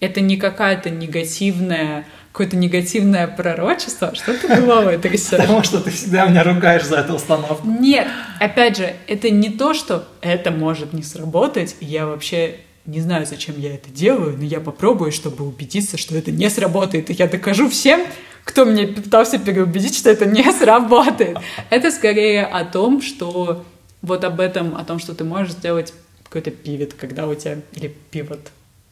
[0.00, 4.14] Это не какая-то негативная, какое-то негативное пророчество.
[4.14, 5.38] Что ты головой трясешь?
[5.38, 7.66] Потому что ты всегда меня ругаешь за эту установку.
[7.66, 8.06] Нет,
[8.40, 13.58] опять же, это не то, что это может не сработать, я вообще не знаю, зачем
[13.58, 17.10] я это делаю, но я попробую, чтобы убедиться, что это не сработает.
[17.10, 18.00] И я докажу всем,
[18.44, 21.36] кто мне пытался переубедить, что это не сработает.
[21.68, 23.64] Это скорее о том, что
[24.00, 25.92] вот об этом, о том, что ты можешь сделать
[26.24, 27.58] какой-то пивот, когда у тебя...
[27.74, 28.40] Или пивот,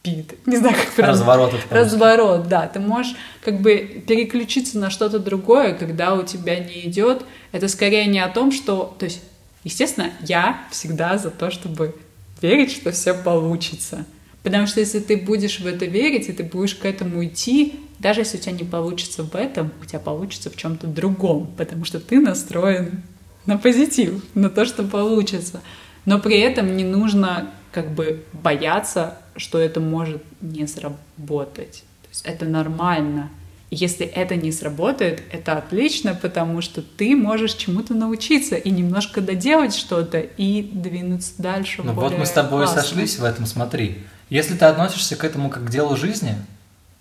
[0.06, 1.18] пивот, не знаю, как правильно.
[1.18, 1.54] Разворот.
[1.70, 2.68] Разворот, да.
[2.68, 3.14] Ты можешь
[3.44, 7.22] как бы переключиться на что-то другое, когда у тебя не идет.
[7.52, 8.94] Это скорее не о том, что...
[8.98, 9.22] То есть,
[9.64, 11.94] естественно, я всегда за то, чтобы
[12.40, 14.04] верить, что все получится.
[14.42, 18.20] Потому что если ты будешь в это верить, и ты будешь к этому идти, даже
[18.20, 21.98] если у тебя не получится в этом, у тебя получится в чем-то другом, потому что
[21.98, 23.02] ты настроен
[23.46, 25.62] на позитив, на то, что получится.
[26.04, 31.84] Но при этом не нужно как бы бояться, что это может не сработать.
[32.02, 33.30] То есть это нормально.
[33.70, 39.74] Если это не сработает, это отлично, потому что ты можешь чему-то научиться и немножко доделать
[39.74, 41.82] что-то и двинуться дальше.
[41.82, 42.82] Ну вот мы с тобой классно.
[42.82, 43.98] сошлись в этом, смотри.
[44.30, 46.36] Если ты относишься к этому как к делу жизни,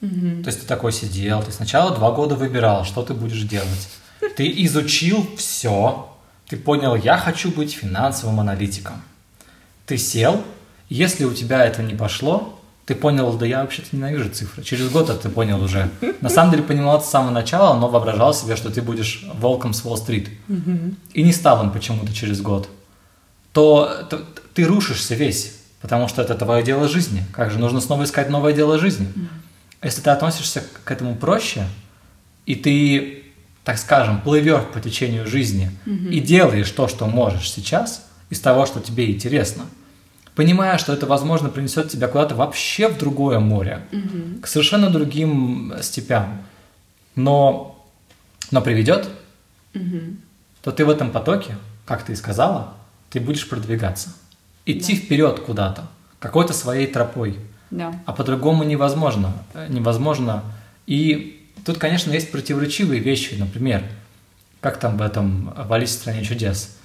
[0.02, 0.43] угу.
[0.43, 3.89] то есть ты такой сидел, ты сначала два года выбирал, что ты будешь делать.
[4.36, 6.12] Ты изучил все,
[6.48, 9.02] ты понял, я хочу быть финансовым аналитиком.
[9.86, 10.43] Ты сел,
[10.89, 14.63] если у тебя это не пошло, ты понял, да я вообще-то ненавижу цифры.
[14.63, 15.89] Через год это ты понял уже.
[16.21, 19.74] На самом деле понимал это с самого начала, но воображал себе, что ты будешь волком
[19.74, 20.30] с Уолл-стрит.
[21.13, 22.69] И не стал им почему-то через год.
[23.54, 24.21] То, то
[24.54, 27.24] ты рушишься весь, потому что это твое дело жизни.
[27.34, 29.08] Как же нужно снова искать новое дело жизни?
[29.82, 31.65] Если ты относишься к этому проще,
[32.45, 33.24] и ты,
[33.63, 38.80] так скажем, плывешь по течению жизни и делаешь то, что можешь сейчас, из того, что
[38.80, 39.65] тебе интересно–
[40.36, 44.41] понимая, что это, возможно, принесет тебя куда-то вообще в другое море, угу.
[44.41, 46.43] к совершенно другим степям,
[47.15, 47.84] но,
[48.52, 49.10] но приведет,
[49.74, 50.00] угу.
[50.62, 52.74] то ты в этом потоке, как ты и сказала,
[53.10, 54.10] ты будешь продвигаться,
[54.65, 55.02] идти да.
[55.02, 55.88] вперед куда-то,
[56.19, 57.39] какой-то своей тропой.
[57.71, 57.93] Да.
[58.06, 59.34] А по-другому невозможно.
[59.69, 60.43] Невозможно.
[60.86, 63.84] И тут, конечно, есть противоречивые вещи, например,
[64.62, 66.78] как там в этом в Алисе в стране чудес–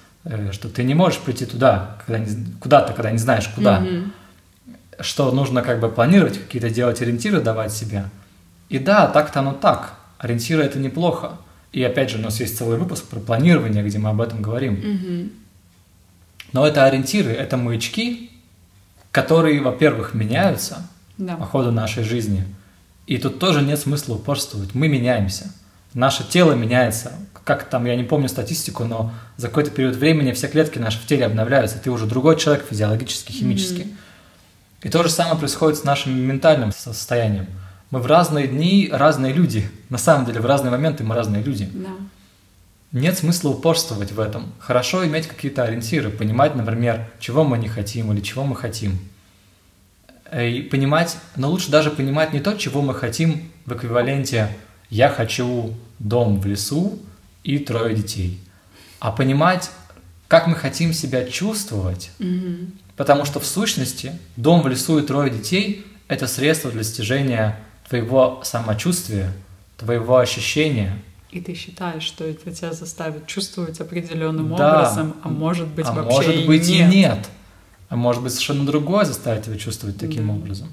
[0.51, 3.81] что ты не можешь прийти туда, когда не, куда-то, когда не знаешь куда.
[3.81, 4.11] Mm-hmm.
[4.99, 8.05] Что нужно как бы планировать, какие-то делать ориентиры, давать себе.
[8.69, 9.95] И да, так-то оно так.
[10.19, 11.37] ориентиры это неплохо.
[11.71, 14.73] И опять же, у нас есть целый выпуск про планирование, где мы об этом говорим.
[14.73, 15.31] Мгм.
[16.53, 18.29] Но это ориентиры, это маячки,
[19.11, 21.35] которые, во-первых, меняются Да.
[21.35, 22.45] по ходу нашей жизни.
[23.07, 24.75] И тут тоже нет смысла упорствовать.
[24.75, 25.51] Мы меняемся.
[25.93, 27.13] Наше тело меняется.
[27.51, 31.05] Как там, я не помню статистику, но за какой-то период времени все клетки наши в
[31.05, 31.79] теле обновляются.
[31.79, 33.87] Ты уже другой человек физиологически, химически.
[34.83, 37.47] И то же самое происходит с нашим ментальным состоянием.
[37.89, 39.69] Мы в разные дни разные люди.
[39.89, 41.69] На самом деле, в разные моменты мы разные люди.
[41.73, 41.89] Да.
[42.93, 44.53] Нет смысла упорствовать в этом.
[44.57, 48.97] Хорошо иметь какие-то ориентиры, понимать, например, чего мы не хотим или чего мы хотим.
[50.31, 54.55] Э, И понимать, но лучше даже понимать не то, чего мы хотим в эквиваленте
[54.89, 56.97] «я хочу дом в лесу
[57.43, 58.39] и трое детей»,
[58.99, 59.69] а понимать,
[60.27, 62.73] как мы хотим себя чувствовать, Мгм.
[62.95, 68.41] потому что в сущности дом в лесу и трое детей– это средство для достижения твоего
[68.43, 69.31] самочувствия,
[69.77, 70.97] твоего ощущения–
[71.31, 74.75] И ты считаешь, что это тебя заставит чувствовать определенным Да.
[74.81, 76.93] образом, а может быть а вообще может и быть нет.
[76.93, 77.29] и нет.
[77.87, 80.33] А может быть совершенно другое заставит тебя чувствовать таким Да.
[80.33, 80.67] образом.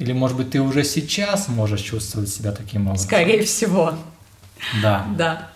[0.00, 3.06] Или может быть ты уже сейчас можешь чувствовать себя таким образом.
[3.06, 3.94] Скорее всего,
[4.82, 5.06] Да.
[5.16, 5.49] да.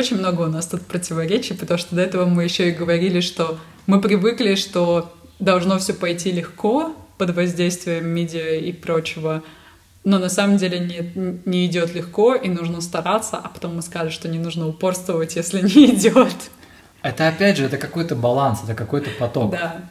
[0.00, 3.58] Очень много у нас тут противоречий, потому что до этого мы еще и говорили, что
[3.86, 9.42] мы привыкли, что должно все пойти легко под воздействием медиа и прочего,
[10.02, 14.10] но на самом деле не, не идет легко, и нужно стараться, а потом мы скажем,
[14.10, 16.34] что не нужно упорствовать, если не идет.
[17.02, 19.50] Это опять же, это какой-то баланс, это какой-то поток.
[19.50, 19.82] Да.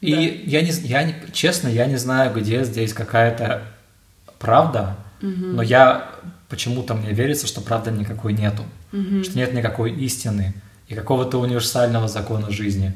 [0.00, 0.20] И Да.
[0.46, 3.62] я не, я не, честно, я не знаю, где здесь какая-то
[4.38, 6.12] правда, но я
[6.48, 8.62] почему-то мне верится, что правды никакой нету,
[9.22, 10.54] что нет никакой истины
[10.88, 12.92] и какого-то универсального закона жизни.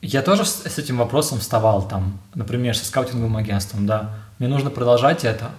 [0.00, 4.14] Я тоже с, этим вопросом вставал там, например, со скаутинговым агентством, да.
[4.38, 5.50] Мне нужно продолжать это,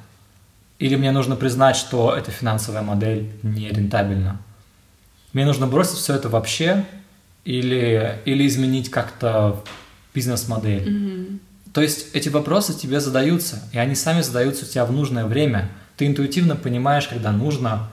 [0.78, 4.40] или мне нужно признать, что эта финансовая модель не рентабельна.
[5.34, 6.86] Мне нужно бросить все это вообще,
[7.44, 9.62] или, или изменить как-то
[10.14, 11.40] бизнес-модель.
[11.74, 15.70] То есть эти вопросы тебе задаются, и они сами задаются у тебя в нужное время.
[15.98, 17.90] Ты интуитивно понимаешь, когда нужно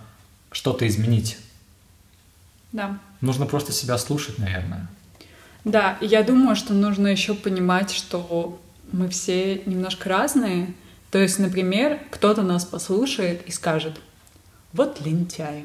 [0.56, 1.36] что-то изменить.
[2.72, 2.98] Да.
[3.20, 4.88] Нужно просто себя слушать, наверное.
[5.64, 8.58] Да, и я думаю, что нужно еще понимать, что
[8.90, 10.72] мы все немножко разные.
[11.10, 14.00] То есть, например, кто-то нас послушает и скажет,
[14.72, 15.64] вот лентяй.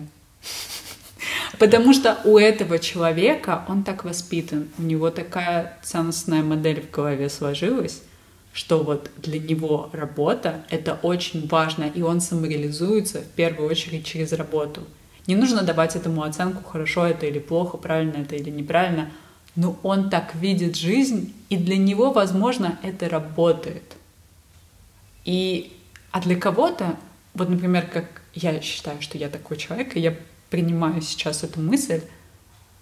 [1.57, 7.29] Потому что у этого человека он так воспитан, у него такая ценностная модель в голове
[7.29, 8.01] сложилась,
[8.53, 14.33] что вот для него работа— это очень важно, и он самореализуется в первую очередь через
[14.33, 14.83] работу.
[15.27, 19.09] Не нужно давать этому оценку, хорошо это или плохо, правильно это или неправильно,
[19.55, 23.83] но он так видит жизнь, и для него, возможно, это работает.
[25.23, 25.71] И,
[26.11, 26.97] а для кого-то,
[27.33, 30.15] вот, например, как я считаю, что я такой человек, и я
[30.49, 32.01] принимаю сейчас эту мысль,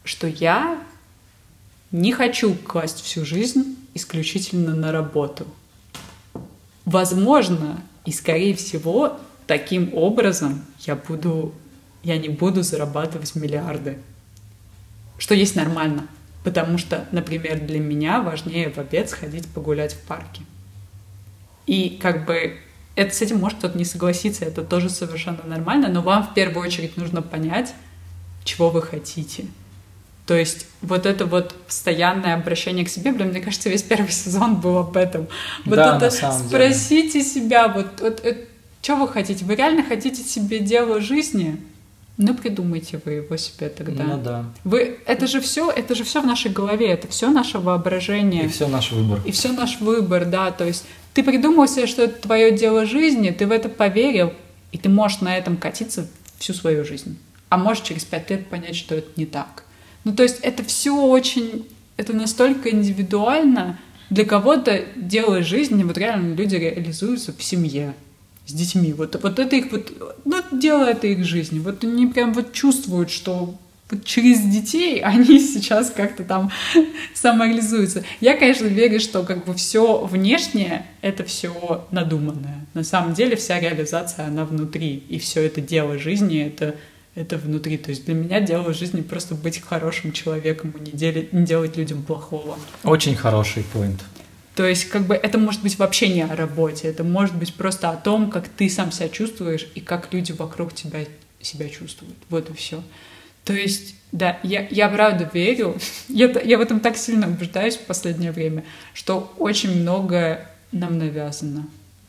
[0.03, 0.81] что я
[1.91, 5.45] не хочу класть всю жизнь исключительно на работу.
[6.85, 11.53] Возможно, и скорее всего, таким образом я буду,
[12.03, 13.99] я не буду зарабатывать миллиарды.
[15.17, 16.07] Что есть нормально.
[16.43, 20.41] Потому что, например, для меня важнее в обед сходить погулять в парке.
[21.67, 22.57] И как бы
[22.95, 26.65] это с этим может кто-то не согласиться, это тоже совершенно нормально, но вам в первую
[26.65, 27.73] очередь нужно понять,
[28.43, 29.45] чего вы хотите.
[30.29, 34.57] То есть вот это вот постоянное обращение к себе, блин, мне кажется, весь первый сезон
[34.57, 35.27] был об этом.
[35.65, 36.71] Вот Да, это на самом деле.
[36.71, 38.23] спросите себя, вот, вот,
[38.79, 39.43] что вы хотите?
[39.43, 41.59] Вы реально хотите себе дело жизни?
[42.17, 44.03] Ну, придумайте вы его себе тогда.
[44.03, 44.45] Ну да.
[44.63, 48.45] Вы, это же все, это же все в нашей голове, это все наше воображение.
[48.45, 49.21] И все наш выбор.
[49.25, 50.51] И все наш выбор, да.
[50.51, 54.33] То есть ты придумал себе, что это твое дело жизни, ты в это поверил,
[54.71, 56.05] и ты можешь на этом катиться
[56.37, 57.17] всю свою жизнь.
[57.49, 59.63] А можешь через пять лет понять, что это не так.
[60.09, 63.79] Ну, то есть это все очень, это настолько индивидуально.
[64.09, 67.93] Для кого-то дело жизни, вот реально люди реализуются в семье
[68.47, 68.91] с детьми.
[68.93, 69.93] Вот, вот это их вот,
[70.25, 71.59] ну, дело это их жизни.
[71.59, 73.55] Вот они прям вот чувствуют, что
[73.91, 76.49] вот через детей они сейчас как-то там
[77.13, 78.03] самореализуются.
[78.19, 82.65] Я, конечно, верю, что как бы все внешнее это все надуманное.
[82.73, 86.73] На самом деле вся реализация она внутри, и все это дело жизни это
[87.19, 87.77] это внутри.
[87.77, 91.75] То есть для меня дело жизни просто быть хорошим человеком и не, делить, не делать
[91.77, 92.57] людям плохого.
[92.83, 94.03] Очень хороший поинт.
[94.55, 97.89] То есть, как бы это может быть вообще не о работе, это может быть просто
[97.91, 101.05] о том, как ты сам себя чувствуешь и как люди вокруг тебя
[101.39, 102.17] себя чувствуют.
[102.29, 102.83] Вот и все.
[103.45, 105.77] То есть, да, я, я правда верю,
[106.09, 111.67] я, я в этом так сильно убеждаюсь в последнее время, что очень многое нам навязано.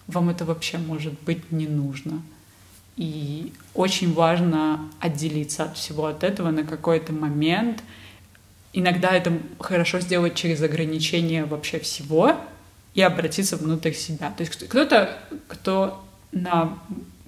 [0.08, 2.22] Вам это вообще может быть не нужно.
[3.00, 7.82] И очень важно отделиться от всего от этого на какой-то момент.
[8.74, 12.36] Иногда это хорошо сделать через ограничение вообще всего
[12.92, 14.30] и обратиться внутрь себя.
[14.36, 16.78] То есть кто-то, кто на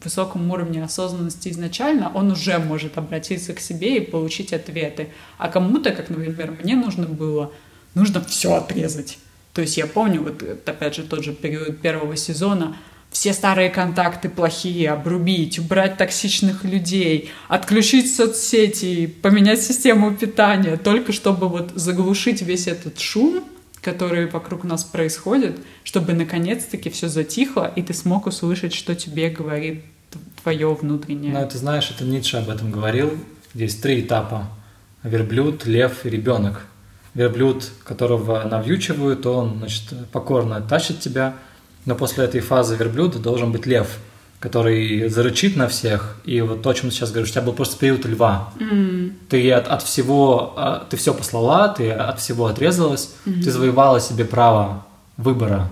[0.04, 5.08] высоком уровне осознанности изначально, он уже может обратиться к себе и получить ответы.
[5.38, 7.50] А кому-то, как, например, мне нужно было,
[7.94, 9.18] нужно все отрезать.
[9.54, 12.76] То есть я помню, вот опять же тот же период первого сезона,
[13.12, 21.48] все старые контакты плохие, обрубить, убрать токсичных людей, отключить соцсети, поменять систему питания, только чтобы
[21.48, 23.44] вот заглушить весь этот шум,
[23.82, 29.84] который вокруг нас происходит, чтобы наконец-таки все затихло, и ты смог услышать, что тебе говорит
[30.42, 31.32] твое внутреннее.
[31.32, 33.12] Ну, это знаешь, это Ницше об этом говорил.
[33.54, 34.48] Есть три этапа.
[35.02, 36.64] Верблюд, лев и ребенок.
[37.14, 41.34] Верблюд, которого навьючивают, он, значит, покорно тащит тебя,
[41.84, 43.98] но после этой фазы верблюда должен быть лев,
[44.40, 46.16] который зарычит на всех.
[46.24, 48.52] И вот то, о чем ты сейчас говоришь, у тебя был просто период льва.
[48.58, 49.12] Mm.
[49.28, 53.42] Ты от, от всего, а, ты все послала, ты от всего отрезалась, mm-hmm.
[53.42, 54.84] ты завоевала себе право
[55.16, 55.70] выбора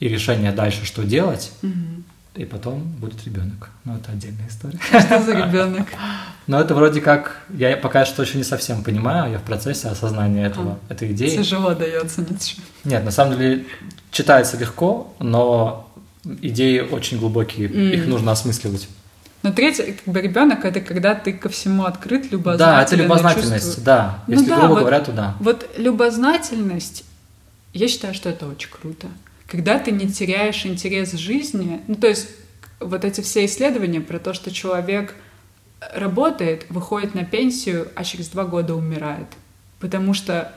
[0.00, 1.52] и решения дальше, что делать.
[1.62, 1.94] Mm-hmm
[2.34, 3.70] и потом будет ребенок.
[3.84, 4.78] Но это отдельная история.
[4.78, 5.86] Что за ребенок?
[6.46, 10.46] Но это вроде как, я пока что еще не совсем понимаю, я в процессе осознания
[10.46, 11.36] этого, а, этой идеи.
[11.36, 12.56] Тяжело дается, Ницше.
[12.84, 13.64] Нет, на самом деле
[14.10, 15.90] читается легко, но
[16.24, 17.94] идеи очень глубокие, mm.
[17.94, 18.88] их нужно осмысливать.
[19.42, 22.76] Но третий, как бы ребенок это когда ты ко всему открыт, любознательный.
[22.76, 23.84] Да, это любознательность, чувствует.
[23.84, 24.18] да.
[24.26, 25.34] Ну Если ну, да, грубо вот, говоря, то да.
[25.40, 27.04] Вот любознательность,
[27.72, 29.08] я считаю, что это очень круто
[29.46, 32.28] когда ты не теряешь интерес в жизни, ну, то есть
[32.80, 35.14] вот эти все исследования про то, что человек
[35.92, 39.26] работает, выходит на пенсию, а через два года умирает.
[39.80, 40.52] Потому что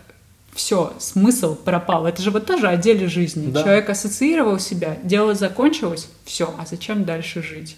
[0.53, 2.07] все, смысл пропал.
[2.07, 3.51] Это же вот тоже о деле жизни.
[3.51, 3.63] Да.
[3.63, 7.77] Человек ассоциировал себя, дело закончилось, все, а зачем дальше жить?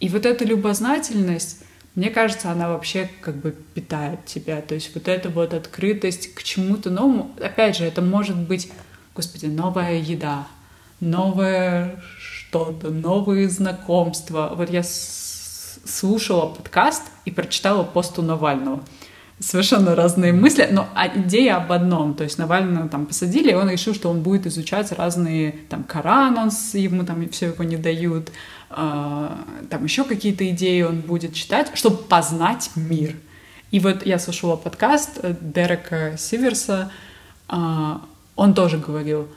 [0.00, 1.62] И вот эта любознательность,
[1.94, 4.60] мне кажется, она вообще как бы питает тебя.
[4.60, 8.70] То есть вот эта вот открытость к чему-то новому, опять же, это может быть
[9.18, 10.46] господи, новая еда,
[11.00, 14.52] новое что-то, новые знакомства.
[14.54, 14.84] Вот я
[15.88, 18.82] слушала подкаст и прочитала пост у Навального.
[19.40, 22.14] Совершенно разные мысли, но идея об одном.
[22.14, 26.36] То есть Навального там посадили, и он решил, что он будет изучать разные, там, Коран,
[26.36, 28.32] он, ему там все его не дают,
[28.70, 29.28] э,
[29.70, 33.14] там еще какие-то идеи он будет читать, чтобы познать мир.
[33.70, 36.90] И вот я слушала подкаст Дерека Сиверса,
[37.48, 37.54] э,
[38.34, 39.28] он тоже говорил,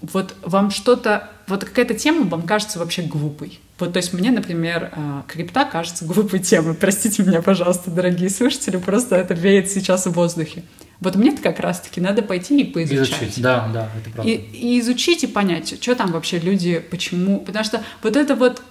[0.00, 3.60] вот вам что-то, вот какая-то тема вам кажется вообще глупой.
[3.78, 6.74] Вот, то есть мне, например, э, крипта кажется глупой темой.
[6.74, 10.62] Простите меня, пожалуйста, дорогие слушатели, просто это веет сейчас в воздухе.
[11.00, 13.22] Вот мне-то как раз-таки надо пойти и поизучать.
[13.22, 14.30] Изучить, да, да, это правда.
[14.30, 17.40] И, и изучить и понять, что там вообще люди, почему.
[17.40, 18.62] Потому что вот это вот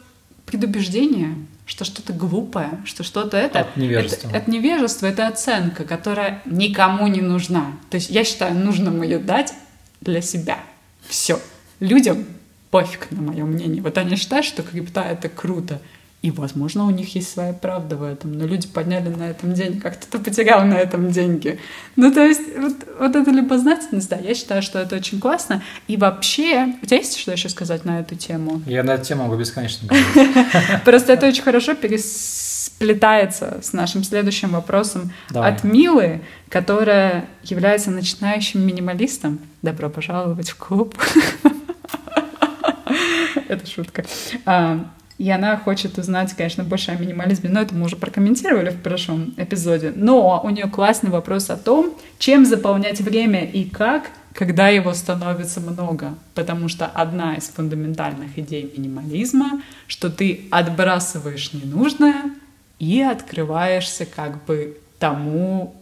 [0.45, 1.35] предубеждение,
[1.65, 3.61] что что-то глупое, что что-то это...
[3.61, 4.29] От невежества.
[4.29, 7.73] Это, это невежество, это оценка, которая никому не нужна.
[7.89, 9.53] То есть я считаю, нужно ее дать
[9.99, 10.59] для себя.
[11.07, 11.39] Все.
[11.79, 12.25] Людям
[12.71, 13.81] пофиг на мое мнение.
[13.81, 15.79] Вот они считают, что крипта— это круто.
[16.21, 19.79] И, возможно, у них есть своя правда в этом, но люди подняли на этом деньги,
[19.79, 21.59] как кто-то потерял на этом деньги.
[21.95, 25.63] Ну, то есть, вот, вот эта любознательность, да, я считаю, что это очень классно.
[25.87, 28.61] И вообще, у тебя есть что еще сказать на эту тему?
[28.67, 30.83] Я на эту тему могу бесконечно говорить.
[30.85, 39.39] Просто это очень хорошо пересплетается с нашим следующим вопросом от Милы, которая является начинающим минималистом.
[39.63, 40.95] Добро пожаловать в клуб.
[43.47, 44.05] Это шутка.
[44.45, 44.85] А,
[45.21, 49.35] и она хочет узнать, конечно, больше о минимализме, но это мы уже прокомментировали в прошлом
[49.37, 49.93] эпизоде.
[49.95, 55.59] Но у нее классный вопрос о том, чем заполнять время и как, когда его становится
[55.59, 56.15] много.
[56.33, 62.31] Потому что одна из фундаментальных идей минимализма, что ты отбрасываешь ненужное
[62.79, 65.75] и открываешься как бы тому,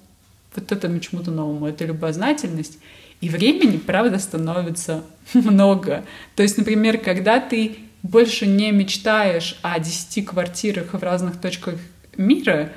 [0.53, 2.77] вот этому чему-то новому, это любознательность.
[3.21, 5.03] И времени, правда, становится
[5.33, 6.05] много.
[6.35, 11.75] То есть, например, когда ты больше не мечтаешь о 10 квартирах в разных точках
[12.15, 12.71] мира,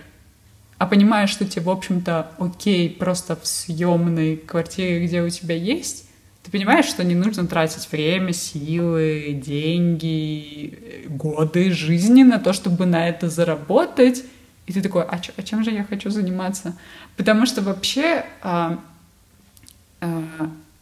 [0.79, 6.09] а понимаешь, что тебе, в общем-то, окей, просто в съемной квартире, где у тебя есть,
[6.43, 13.09] ты понимаешь, что не нужно тратить время, силы, деньги, годы жизни на то, чтобы на
[13.09, 14.25] это заработать.
[14.67, 16.77] И ты такой, а, чё, а чем же я хочу заниматься?
[17.17, 18.81] Потому что вообще, а,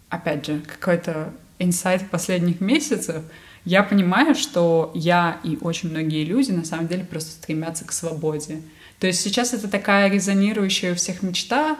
[0.08, 3.22] опять же, какой-то инсайт последних месяцев—
[3.64, 8.62] я понимаю, что я и очень многие люди на самом деле просто стремятся к свободе.
[8.98, 11.76] То есть сейчас это такая резонирующая у всех мечта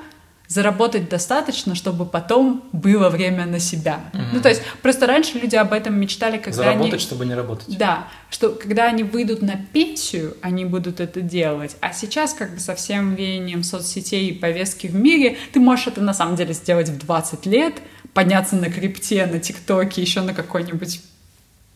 [0.51, 4.01] заработать достаточно, чтобы потом было время на себя.
[4.13, 4.27] Mm-hmm.
[4.33, 7.03] Ну, то есть, просто раньше люди об этом мечтали, когда Заработать, они...
[7.03, 7.79] чтобы не работать.
[7.79, 11.77] Да, что когда они выйдут на пенсию, они будут это делать.
[11.81, 16.01] А сейчас, как бы со всем веянием соцсетей и повестки в мире, ты можешь это
[16.01, 17.75] на самом деле сделать в 20 лет,
[18.13, 21.01] подняться на крипте, на ТикТоке, еще на какой-нибудь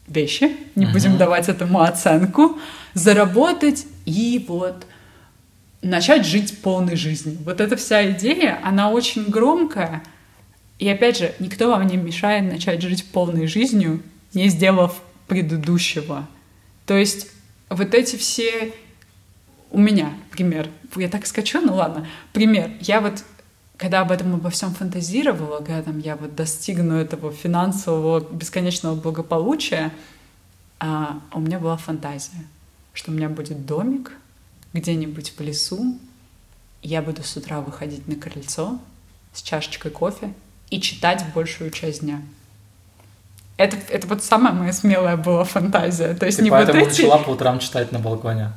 [0.08, 0.92] вещи, не uh-huh.
[0.92, 2.58] будем давать этому оценку,
[2.92, 4.84] заработать и вот
[5.84, 7.38] начать жить полной жизнью.
[7.44, 10.02] Вот эта вся идея, она очень громкая.
[10.78, 16.26] И опять же, никто вам не мешает начать жить полной жизнью, не сделав предыдущего.
[16.86, 17.28] То есть
[17.68, 18.72] вот эти все...
[19.70, 20.68] У меня пример.
[20.96, 22.06] Я так скачу, ну ладно.
[22.32, 22.70] Пример.
[22.80, 23.24] Я вот
[23.76, 29.92] когда об этом обо всем фантазировала, когда там я вот достигну этого финансового бесконечного благополучия,
[30.78, 32.46] а, у меня была фантазия,
[32.92, 34.12] что у меня будет домик,
[34.74, 35.98] где-нибудь в лесу,
[36.82, 38.78] я буду с утра выходить на крыльцо
[39.32, 40.34] с чашечкой кофе
[40.68, 42.20] и читать большую часть дня.
[43.56, 46.14] Это, это вот самая моя смелая была фантазия.
[46.14, 47.02] То есть Ты не поэтому вот эти...
[47.02, 48.52] начала по утрам читать на балконе?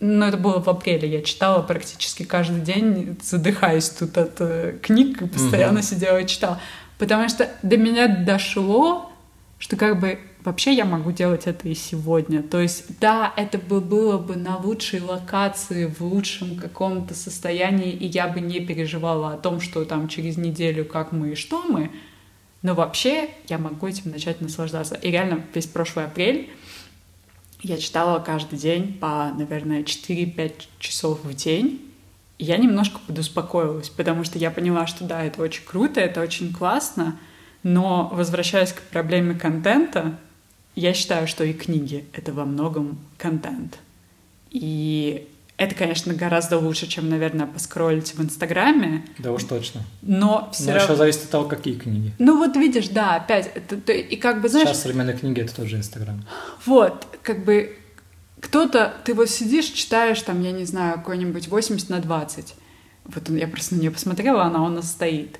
[0.00, 1.08] Ну, это было в апреле.
[1.08, 5.86] Я читала практически каждый день, задыхаясь тут от э, книг, и постоянно угу.
[5.86, 6.60] сидела и читала.
[6.98, 9.10] Потому что до меня дошло,
[9.58, 12.42] что как бы вообще я могу делать это и сегодня.
[12.42, 18.06] То есть, да, это бы было бы на лучшей локации, в лучшем каком-то состоянии, и
[18.06, 21.90] я бы не переживала о том, что там через неделю как мы и что мы,
[22.62, 24.94] но вообще я могу этим начать наслаждаться.
[24.94, 26.48] И реально весь прошлый апрель
[27.62, 31.82] я читала каждый день по, наверное, 4-5 часов в день.
[32.38, 37.18] Я немножко подуспокоилась, потому что я поняла, что да, это очень круто, это очень классно,
[37.64, 40.18] но возвращаясь к проблеме контента,
[40.76, 43.78] я считаю, что и книги— это во многом контент.
[44.50, 49.04] И это, конечно, гораздо лучше, чем, наверное, поскролить в Инстаграме.
[49.18, 49.82] Да уж точно.
[50.02, 50.84] Но все Но равно...
[50.84, 52.12] еще зависит от того, какие книги.
[52.18, 54.68] Ну вот видишь, да, опять, это, то, и как бы, знаешь...
[54.68, 56.22] Сейчас современные книги— это тоже Инстаграм.
[56.66, 57.76] Вот, как бы
[58.40, 62.54] кто-то, ты вот сидишь, читаешь там, я не знаю, какой-нибудь 80 на 20.
[63.04, 65.38] Вот я просто на нее посмотрела, она у нас стоит.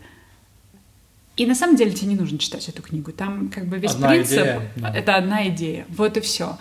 [1.36, 3.12] И на самом деле тебе не нужно читать эту книгу.
[3.12, 5.84] Там как бы весь одна принцип идея, это одна идея.
[5.88, 6.58] Вот и все.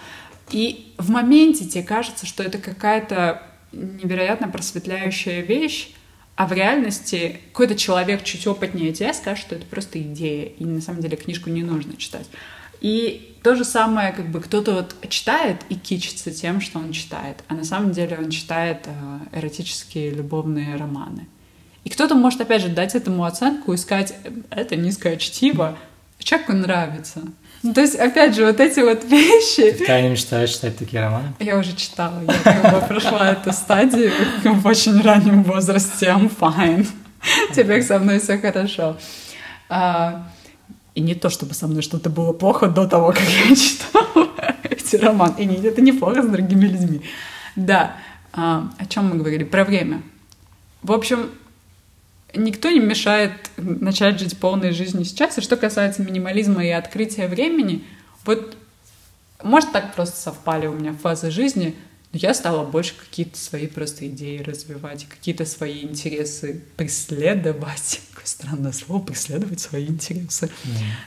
[0.51, 5.91] И в моменте тебе кажется, что это какая-то невероятно просветляющая вещь,
[6.35, 10.81] а в реальности какой-то человек чуть опытнее тебя скажет, что это просто идея, и на
[10.81, 12.27] самом деле книжку не нужно читать.
[12.81, 17.43] И то же самое, как бы кто-то вот читает и кичится тем, что он читает,
[17.47, 21.27] а на самом деле он читает э, эротические любовные романы.
[21.85, 24.13] И кто-то может, опять же, дать этому оценку и сказать,
[24.49, 25.77] это низкое чтиво,
[26.19, 27.21] человеку нравится.
[27.63, 29.71] Ну, то есть, опять же, вот эти вот вещи...
[29.71, 31.33] Ты втайне мечтаешь читать такие романы?
[31.39, 34.11] Я уже читала, я как бы прошла эту стадию
[34.43, 36.87] в очень раннем возрасте, I'm fine.
[37.55, 38.97] Теперь со мной все хорошо.
[39.69, 40.27] А,
[40.93, 44.29] и не то, чтобы со мной что-то было плохо до того, как я читала
[44.63, 45.35] эти романы.
[45.39, 47.01] И нет, это не плохо с другими людьми.
[47.55, 47.95] Да.
[48.33, 49.43] А, о чем мы говорили?
[49.43, 50.01] Про время.
[50.83, 51.31] В общем,
[52.35, 55.37] никто не мешает начать жить полной жизнью сейчас.
[55.37, 57.83] И что касается минимализма и открытия времени,
[58.25, 58.57] вот
[59.43, 61.75] может так просто совпали у меня фазы жизни,
[62.11, 68.01] но я стала больше какие-то свои просто идеи развивать, какие-то свои интересы преследовать.
[68.13, 70.49] Какое странное слово, преследовать свои интересы.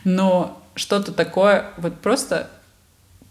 [0.05, 2.51] Но что-то такое, вот просто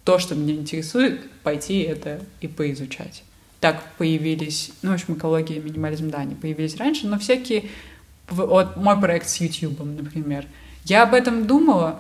[0.04, 3.24] то, что меня интересует, пойти это и поизучать
[3.60, 7.70] так появились, ну, в общем, экология и минимализм, да, они появились раньше, но всякие,
[8.30, 10.46] вот мой проект с YouTube, например,
[10.86, 12.00] я об этом думала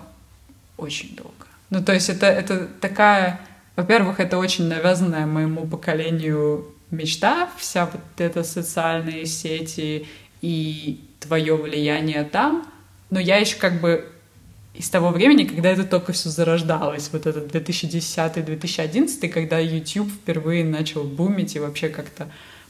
[0.77, 1.33] очень долго.
[1.69, 3.41] Ну, то есть это, это такая,
[3.75, 10.07] во-первых, это очень навязанная моему поколению мечта, вся вот эта социальные сети
[10.41, 12.65] и твое влияние там,
[13.09, 14.09] но я еще как бы
[14.77, 21.03] из того времени, когда это только все зарождалось, вот этот 2010-2011, когда YouTube впервые начал
[21.03, 22.29] бумить и вообще как-то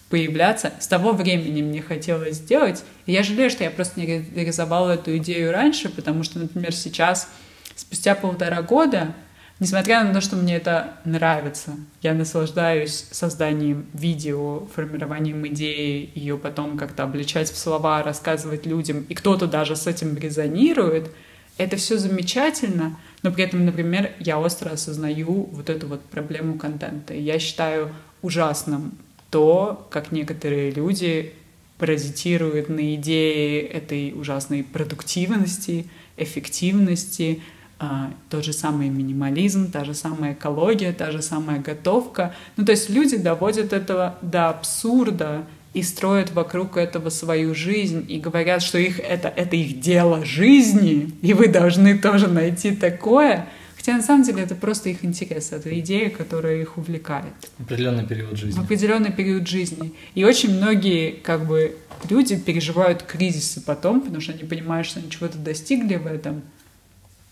[0.09, 0.71] появляться.
[0.79, 2.85] С того времени мне хотелось сделать.
[3.07, 7.27] И я жалею, что я просто не реализовала эту идею раньше, потому что, например, сейчас,
[7.75, 9.13] спустя полтора года,
[9.59, 16.77] несмотря на то, что мне это нравится, я наслаждаюсь созданием видео, формированием идеи, ее потом
[16.77, 21.11] как-то обличать в слова, рассказывать людям, и кто-то даже с этим резонирует—
[21.57, 27.13] это все замечательно, но при этом, например, я остро осознаю вот эту вот проблему контента.
[27.13, 28.97] Я считаю ужасным
[29.29, 31.33] то, как некоторые люди
[31.77, 35.87] паразитируют на идее этой ужасной продуктивности,
[36.17, 37.41] эффективности,
[37.79, 42.33] а, тот же самый минимализм, та же самая экология, та же самая готовка.
[42.55, 45.45] Ну, то есть люди доводят этого до абсурда,
[45.77, 51.11] и строят вокруг этого свою жизнь и говорят, что их это, это их дело жизни,
[51.21, 53.47] и вы должны тоже найти такое.
[53.75, 57.31] Хотя на самом деле это просто их интерес, это идея, которая их увлекает.
[57.59, 58.59] В определенный период жизни.
[58.59, 59.93] В определенный период жизни.
[60.15, 61.77] И очень многие как бы
[62.09, 66.41] люди переживают кризисы потом, потому что они понимают, что они чего-то достигли в этом,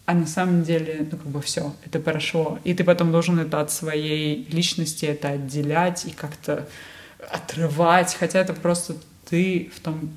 [0.06, 2.60] а на самом деле, ну, как бы все, это прошло.
[2.64, 6.68] И ты потом должен это от своей личности, это отделять и как-то
[7.32, 8.95] отрывать, хотя это просто
[9.30, 10.11] ты в том,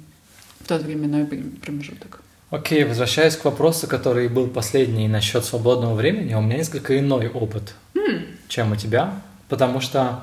[0.60, 2.20] в тот временной промежуток.
[2.50, 7.74] Окей, возвращаясь к вопросу, который был последний насчет свободного времени, у меня несколько иной опыт,
[7.94, 8.26] mm.
[8.48, 10.20] чем у тебя, потому что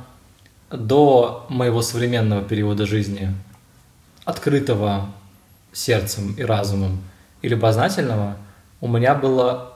[0.71, 3.31] до моего современного периода жизни,
[4.23, 5.11] открытого
[5.71, 7.03] сердцем и разумом
[7.43, 8.37] и любознательного,
[8.81, 9.73] у меня было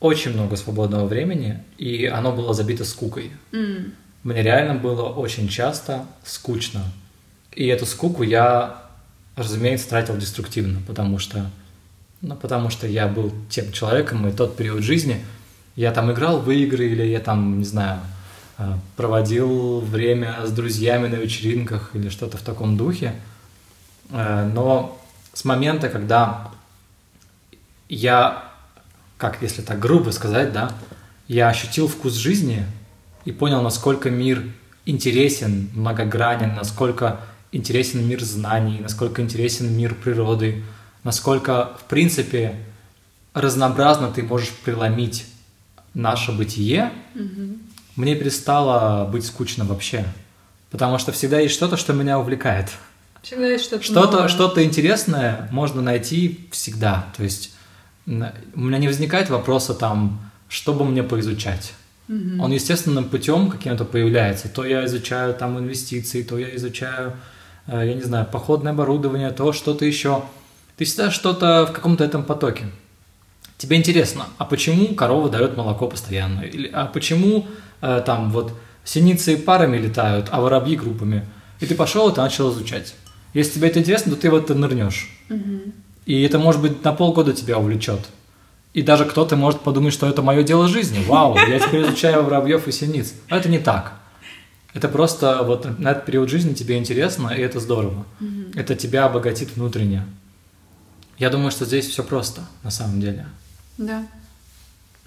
[0.00, 3.32] очень много свободного времени, и оно было забито скукой.
[3.52, 3.92] Mm.
[4.22, 6.82] Мне реально было очень часто скучно.
[7.52, 8.82] И эту скуку я,
[9.36, 11.50] разумеется, тратил деструктивно, потому что,
[12.20, 15.24] ну, потому что я был тем человеком, и тот период жизни
[15.74, 18.00] я там играл в игры, или я там, не знаю,
[18.58, 23.14] э, проводил время с друзьями на вечеринках или что-то в таком духе.
[24.10, 25.00] Э, но
[25.32, 26.50] с момента, когда
[27.88, 28.50] я,
[29.18, 30.72] как если так грубо сказать, да,
[31.28, 32.64] я ощутил вкус жизни
[33.26, 34.42] и понял, насколько мир
[34.86, 37.20] интересен, многогранен, насколько
[37.52, 40.62] интересен мир знаний, насколько интересен мир природы,
[41.02, 42.54] насколько, в принципе,
[43.34, 45.26] разнообразно ты можешь преломить
[45.92, 47.58] наше бытие, угу.
[47.96, 50.04] мне перестало быть скучно вообще.
[50.70, 52.70] Потому что всегда есть что-то, что меня увлекает.
[53.22, 57.06] Всегда есть что-то что-то, что-то интересное можно найти всегда.
[57.16, 57.54] То есть
[58.06, 58.12] у
[58.60, 61.72] меня не возникает вопроса там, что бы мне поизучать.
[62.08, 62.42] Угу.
[62.42, 64.48] Он естественным путем каким-то появляется.
[64.48, 67.14] То я изучаю там инвестиции, то я изучаю,
[67.66, 70.22] э, я не знаю, походное оборудование, то что-то еще.
[70.76, 72.66] Ты всегда что-то в каком-то этом потоке.
[73.58, 76.42] Тебе интересно, а почему корова дает молоко постоянно?
[76.42, 77.46] Или, а почему
[77.80, 78.52] э, там вот
[78.84, 81.24] синицы парами летают, а воробьи группами?
[81.60, 82.94] И ты пошел и ты начал изучать.
[83.32, 85.10] Если тебе это интересно, то ты в это нырнешь.
[85.30, 85.72] Угу.
[86.04, 88.00] И это, может быть, на полгода тебя увлечет.
[88.76, 91.02] И даже кто-то может подумать, что это мое дело жизни.
[91.02, 93.14] Вау, я теперь изучаю воробьев и синиц.
[93.30, 93.94] Но это не так.
[94.74, 98.04] Это просто вот на этот период жизни тебе интересно, и это здорово.
[98.20, 98.60] Mm-hmm.
[98.60, 100.04] Это тебя обогатит внутренне.
[101.16, 103.24] Я думаю, что здесь все просто, на самом деле.
[103.78, 104.06] Да.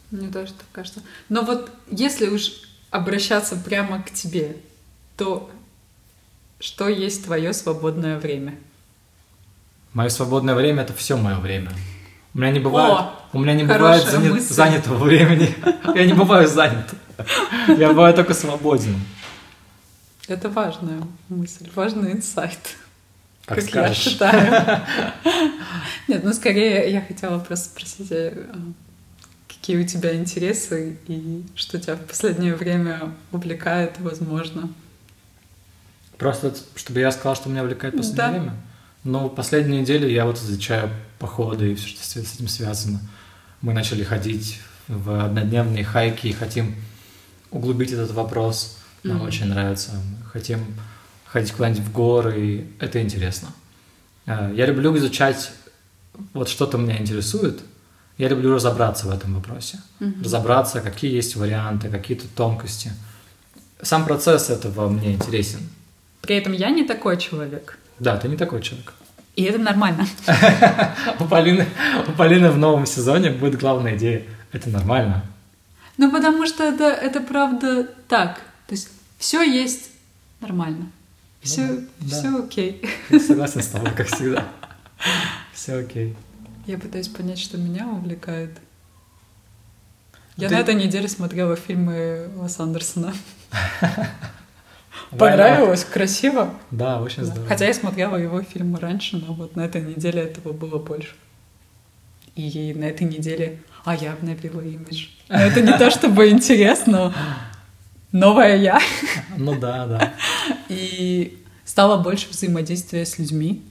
[0.10, 1.02] Мне тоже так кажется.
[1.30, 2.54] Но вот если уж
[2.90, 4.58] обращаться прямо к тебе,
[5.16, 5.48] то
[6.60, 8.58] что есть твое свободное время?
[9.94, 11.72] Мое свободное время это все мое время.
[12.34, 15.56] У меня не бывает, О, у меня не бывает занят, занятого времени.
[15.96, 16.90] Я не бываю занят.
[17.68, 18.96] Я бываю только свободен.
[20.28, 22.60] Это важная мысль, важный инсайт.
[23.46, 24.06] Как, как скажешь.
[24.06, 24.82] я считаю.
[26.08, 28.46] Нет, ну скорее я хотела просто спросить, э,
[29.48, 34.70] какие у тебя интересы и что тебя в последнее время увлекает, возможно.
[36.20, 38.32] Просто, чтобы я сказал, что меня увлекает в последнее да.
[38.32, 38.56] время?
[39.04, 43.00] Ну, последнюю неделю я вот изучаю походы и все, что с этим связано.
[43.62, 46.76] Мы начали ходить в однодневные хайки и хотим
[47.52, 48.78] углубить этот вопрос.
[49.04, 49.28] Нам mm-hmm.
[49.28, 49.92] очень нравится.
[50.32, 50.60] Хотим
[51.26, 53.50] ходить куда-нибудь в горы, и это интересно.
[54.26, 55.52] Э, я люблю изучать
[56.34, 57.60] вот что-то меня интересует.
[58.18, 59.80] Я люблю разобраться в этом вопросе.
[60.00, 60.24] Mm-hmm.
[60.24, 62.92] Разобраться, какие есть варианты, какие-то тонкости.
[63.82, 65.60] Сам процесс этого мне интересен.
[66.22, 67.78] При этом я не такой человек.
[67.98, 68.94] Да, ты не такой человек.
[69.40, 70.06] И это нормально.
[71.22, 71.66] у, Полины,
[72.10, 74.24] у Полины в новом сезоне будет главная идея.
[74.52, 75.24] Это нормально.
[75.96, 78.42] Ну, потому что это, это правда так.
[78.68, 79.92] То есть все есть
[80.42, 80.92] нормально.
[81.42, 82.20] Все, ну, да.
[82.20, 82.82] все окей.
[83.10, 84.46] Я согласен с тобой, как всегда.
[85.54, 86.18] Все окей.
[86.68, 88.58] Я пытаюсь понять, что меня увлекает.
[90.36, 90.56] Я Ты...
[90.56, 93.14] на этой неделе смотрела фильмы Уэса Андерсона.
[95.18, 95.84] Понравилось?
[95.84, 96.54] Красиво?
[96.72, 97.48] Да, очень здорово.
[97.48, 101.16] Хотя я смотрела его фильмы раньше, но вот на этой неделе этого было больше.
[102.36, 103.62] И на этой неделе...
[103.86, 105.08] А, я обновила имидж.
[105.30, 107.14] Но это не то чтобы интересно.
[108.12, 108.80] Новая я.
[109.38, 110.14] Ну да, да.
[110.68, 113.64] И стало больше взаимодействия с людьми.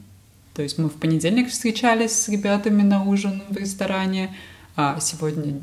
[0.54, 4.34] То есть мы в понедельник встречались с ребятами на ужин в ресторане,
[4.80, 5.60] а сегодня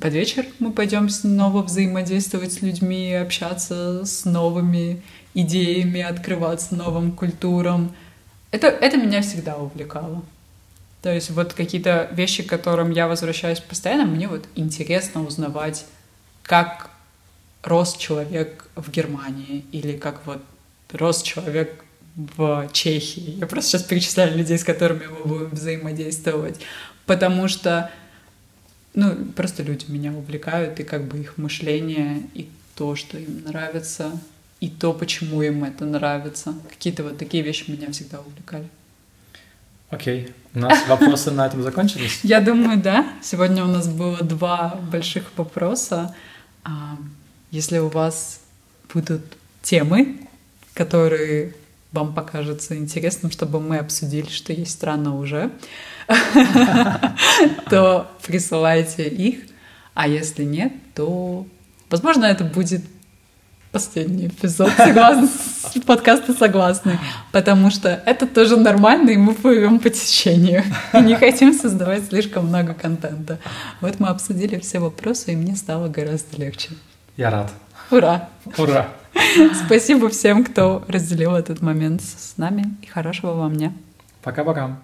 [0.00, 5.02] под вечер мы пойдем снова взаимодействовать с людьми, общаться с новыми
[5.34, 7.94] идеями, открываться новым культурам.
[8.52, 10.24] Это, это меня всегда увлекало.
[11.02, 15.84] То есть вот какие-то вещи, к которым я возвращаюсь постоянно, мне вот интересно узнавать,
[16.42, 16.88] как
[17.62, 20.42] рос человек в Германии или как вот
[20.92, 21.84] рос человек
[22.14, 23.36] в Чехии.
[23.38, 26.58] Я просто сейчас перечисляю людей, с которыми мы будем взаимодействовать.
[27.04, 27.90] Потому что,
[28.96, 34.10] ну, просто люди меня увлекают, и как бы их мышление, и то, что им нравится,
[34.58, 36.54] и то, почему им это нравится.
[36.68, 38.68] Какие-то вот такие вещи меня всегда увлекали.
[39.90, 40.32] Окей.
[40.54, 42.20] У нас вопросы на этом закончились?
[42.22, 43.06] Я думаю, да.
[43.22, 46.14] Сегодня у нас было два больших вопроса.
[46.64, 46.96] А,
[47.50, 48.40] если у вас
[48.92, 49.22] будут
[49.62, 50.16] темы,
[50.72, 51.54] которые
[51.92, 55.50] вам покажется интересным, чтобы мы обсудили, что есть странно уже,
[57.70, 59.40] то присылайте их.
[59.94, 61.46] А если нет, то,
[61.88, 62.82] возможно, это будет
[63.72, 65.28] последний эпизод согласен,
[65.84, 66.98] подкаста согласны,
[67.32, 70.64] потому что это тоже нормально, и мы плывем по течению.
[70.94, 73.38] И не хотим создавать слишком много контента.
[73.80, 76.70] Вот мы обсудили все вопросы, и мне стало гораздо легче.
[77.16, 77.52] Я рад.
[77.90, 78.28] Ура!
[78.56, 78.88] Ура!
[79.66, 83.72] Спасибо всем, кто разделил этот момент с нами, и хорошего вам дня.
[84.22, 84.78] Пока-пока.